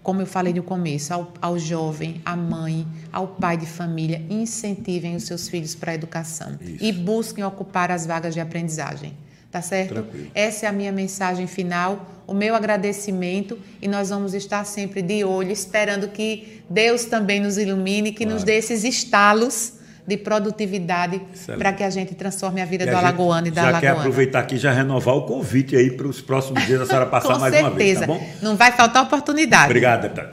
como 0.02 0.22
eu 0.22 0.26
falei 0.26 0.54
no 0.54 0.64
começo, 0.64 1.14
ao, 1.14 1.32
ao 1.40 1.60
jovem, 1.60 2.20
à 2.26 2.36
mãe, 2.36 2.88
ao 3.14 3.28
pai 3.28 3.58
de 3.58 3.68
família, 3.68 4.26
incentivem 4.28 5.16
os 5.16 5.24
seus 5.24 5.48
filhos 5.48 5.76
para 5.76 5.92
a 5.92 5.96
educação 5.96 6.58
Isso. 6.60 6.84
e 6.84 6.92
busquem 6.92 7.44
ocupar 7.44 7.92
as 7.92 8.08
vagas 8.08 8.34
de 8.34 8.40
aprendizagem. 8.40 9.14
Tá 9.52 9.62
certo? 9.62 9.94
Tranquilo. 9.94 10.28
Essa 10.36 10.66
é 10.66 10.70
a 10.70 10.72
minha 10.74 10.92
mensagem 10.92 11.48
final, 11.48 12.06
o 12.28 12.34
meu 12.34 12.54
agradecimento 12.54 13.58
e 13.82 13.88
nós 13.88 14.10
vamos 14.10 14.34
estar 14.34 14.66
sempre 14.66 15.02
de 15.02 15.24
olho, 15.24 15.52
esperando 15.52 16.10
que 16.10 16.62
Deus 16.70 17.06
também 17.06 17.40
nos 17.40 17.58
ilumine, 17.58 18.12
que 18.12 18.26
nos 18.26 18.34
Claro. 18.44 18.46
dê 18.46 18.58
esses 18.58 18.84
estalos 18.84 19.74
de 20.06 20.16
produtividade 20.16 21.22
para 21.58 21.74
que 21.74 21.84
a 21.84 21.90
gente 21.90 22.16
transforme 22.16 22.62
a 22.62 22.66
vida 22.66 22.86
E 22.86 22.88
do 22.90 22.96
a 22.96 23.00
alagoano 23.00 23.48
e 23.48 23.52
da 23.52 23.62
já 23.62 23.68
alagoana. 23.70 23.94
quer 23.96 24.00
aproveitar 24.00 24.40
aqui 24.40 24.56
e 24.56 24.58
já 24.58 24.72
renovar 24.72 25.16
o 25.16 25.24
convite 25.26 25.76
aí 25.76 25.92
para 25.92 26.08
os 26.08 26.22
próximos 26.22 26.66
dias 26.66 26.80
a 26.82 26.86
senhora 26.86 27.06
passar 27.06 27.38
mais 27.38 27.54
certeza. 27.54 27.68
uma 27.70 27.78
vez, 27.78 28.00
tá 28.00 28.08
bom? 28.08 28.26
Não 28.42 28.56
vai 28.56 28.72
faltar 28.72 29.04
oportunidade. 29.04 29.66
Obrigado, 29.66 30.04
deputado. 30.04 30.26